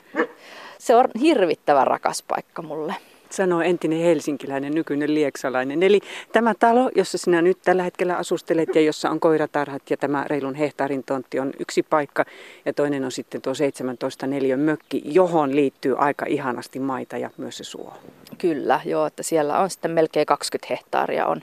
Se 0.78 0.96
on 0.96 1.06
hirvittävän 1.22 1.88
rakas 1.88 2.24
paikka 2.28 2.62
mulle. 2.62 2.96
sanoo 3.30 3.62
entinen 3.62 4.00
helsinkiläinen, 4.00 4.76
nykyinen 4.76 5.14
lieksalainen. 5.14 5.84
Eli 5.84 6.00
tämä 6.32 6.54
talo, 6.60 6.92
jossa 6.96 7.18
sinä 7.18 7.42
nyt 7.42 7.58
tällä 7.62 7.84
hetkellä 7.84 8.18
asustelet 8.18 8.76
ja 8.76 8.82
jossa 8.82 9.10
on 9.10 9.20
koiratarhat 9.20 9.90
ja 9.90 9.98
tämä 9.98 10.26
reilun 10.28 10.56
hehtaarin 10.56 11.04
tontti 11.04 11.40
on 11.40 11.54
yksi 11.60 11.84
paikka. 11.84 12.26
Ja 12.66 12.74
toinen 12.74 13.06
on 13.06 13.12
sitten 13.12 13.42
tuo 13.42 13.54
17 13.54 14.28
neliön 14.28 14.60
mökki, 14.60 15.02
johon 15.06 15.56
liittyy 15.56 15.96
aika 15.98 16.26
ihanasti 16.26 16.80
maita 16.80 17.18
ja 17.18 17.30
myös 17.38 17.58
se 17.58 17.64
suo. 17.64 17.94
Kyllä, 18.42 18.82
joo, 18.86 19.06
että 19.06 19.24
siellä 19.24 19.60
on 19.60 19.70
sitten 19.70 19.92
melkein 19.92 20.26
20 20.26 20.74
hehtaaria 20.74 21.26
on, 21.26 21.42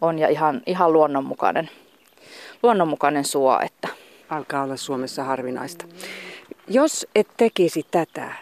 on 0.00 0.18
ja 0.18 0.28
ihan, 0.28 0.62
ihan 0.66 0.92
luonnonmukainen, 0.92 1.70
luonnonmukainen 2.62 3.24
suo. 3.24 3.60
Että. 3.60 3.88
Alkaa 4.28 4.62
olla 4.62 4.76
Suomessa 4.76 5.24
harvinaista. 5.24 5.84
Jos 6.68 7.06
et 7.14 7.28
tekisi 7.36 7.86
tätä 7.90 8.32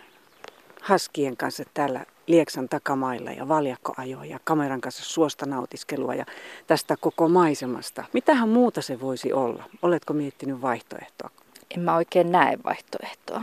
haskien 0.82 1.36
kanssa 1.36 1.64
täällä 1.74 2.04
Lieksan 2.26 2.68
takamailla 2.68 3.30
ja 3.30 3.48
valjakkoajoa 3.48 4.24
ja 4.24 4.38
kameran 4.44 4.80
kanssa 4.80 5.04
suosta 5.04 5.46
nautiskelua 5.46 6.14
ja 6.14 6.24
tästä 6.66 6.96
koko 7.00 7.28
maisemasta. 7.28 8.04
Mitähän 8.12 8.48
muuta 8.48 8.82
se 8.82 9.00
voisi 9.00 9.32
olla? 9.32 9.64
Oletko 9.82 10.12
miettinyt 10.12 10.62
vaihtoehtoa? 10.62 11.30
En 11.76 11.80
mä 11.80 11.96
oikein 11.96 12.32
näe 12.32 12.58
vaihtoehtoa. 12.64 13.42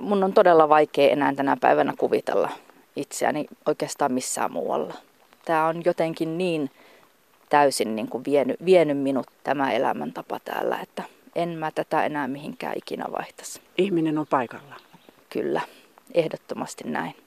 Mun 0.00 0.24
on 0.24 0.32
todella 0.32 0.68
vaikea 0.68 1.10
enää 1.10 1.34
tänä 1.34 1.56
päivänä 1.60 1.94
kuvitella 1.98 2.50
itseäni 2.96 3.46
oikeastaan 3.66 4.12
missään 4.12 4.52
muualla. 4.52 4.94
Tämä 5.44 5.66
on 5.66 5.82
jotenkin 5.84 6.38
niin 6.38 6.70
täysin 7.48 7.96
niin 7.96 8.08
kuin 8.08 8.24
vienyt, 8.24 8.56
vienyt 8.64 8.98
minut 8.98 9.26
tämä 9.44 9.72
elämäntapa 9.72 10.40
täällä, 10.44 10.78
että 10.80 11.02
en 11.34 11.48
mä 11.48 11.70
tätä 11.70 12.04
enää 12.04 12.28
mihinkään 12.28 12.74
ikinä 12.76 13.04
vaihtaisi. 13.18 13.60
Ihminen 13.78 14.18
on 14.18 14.26
paikalla. 14.26 14.76
Kyllä, 15.30 15.60
ehdottomasti 16.14 16.84
näin. 16.84 17.23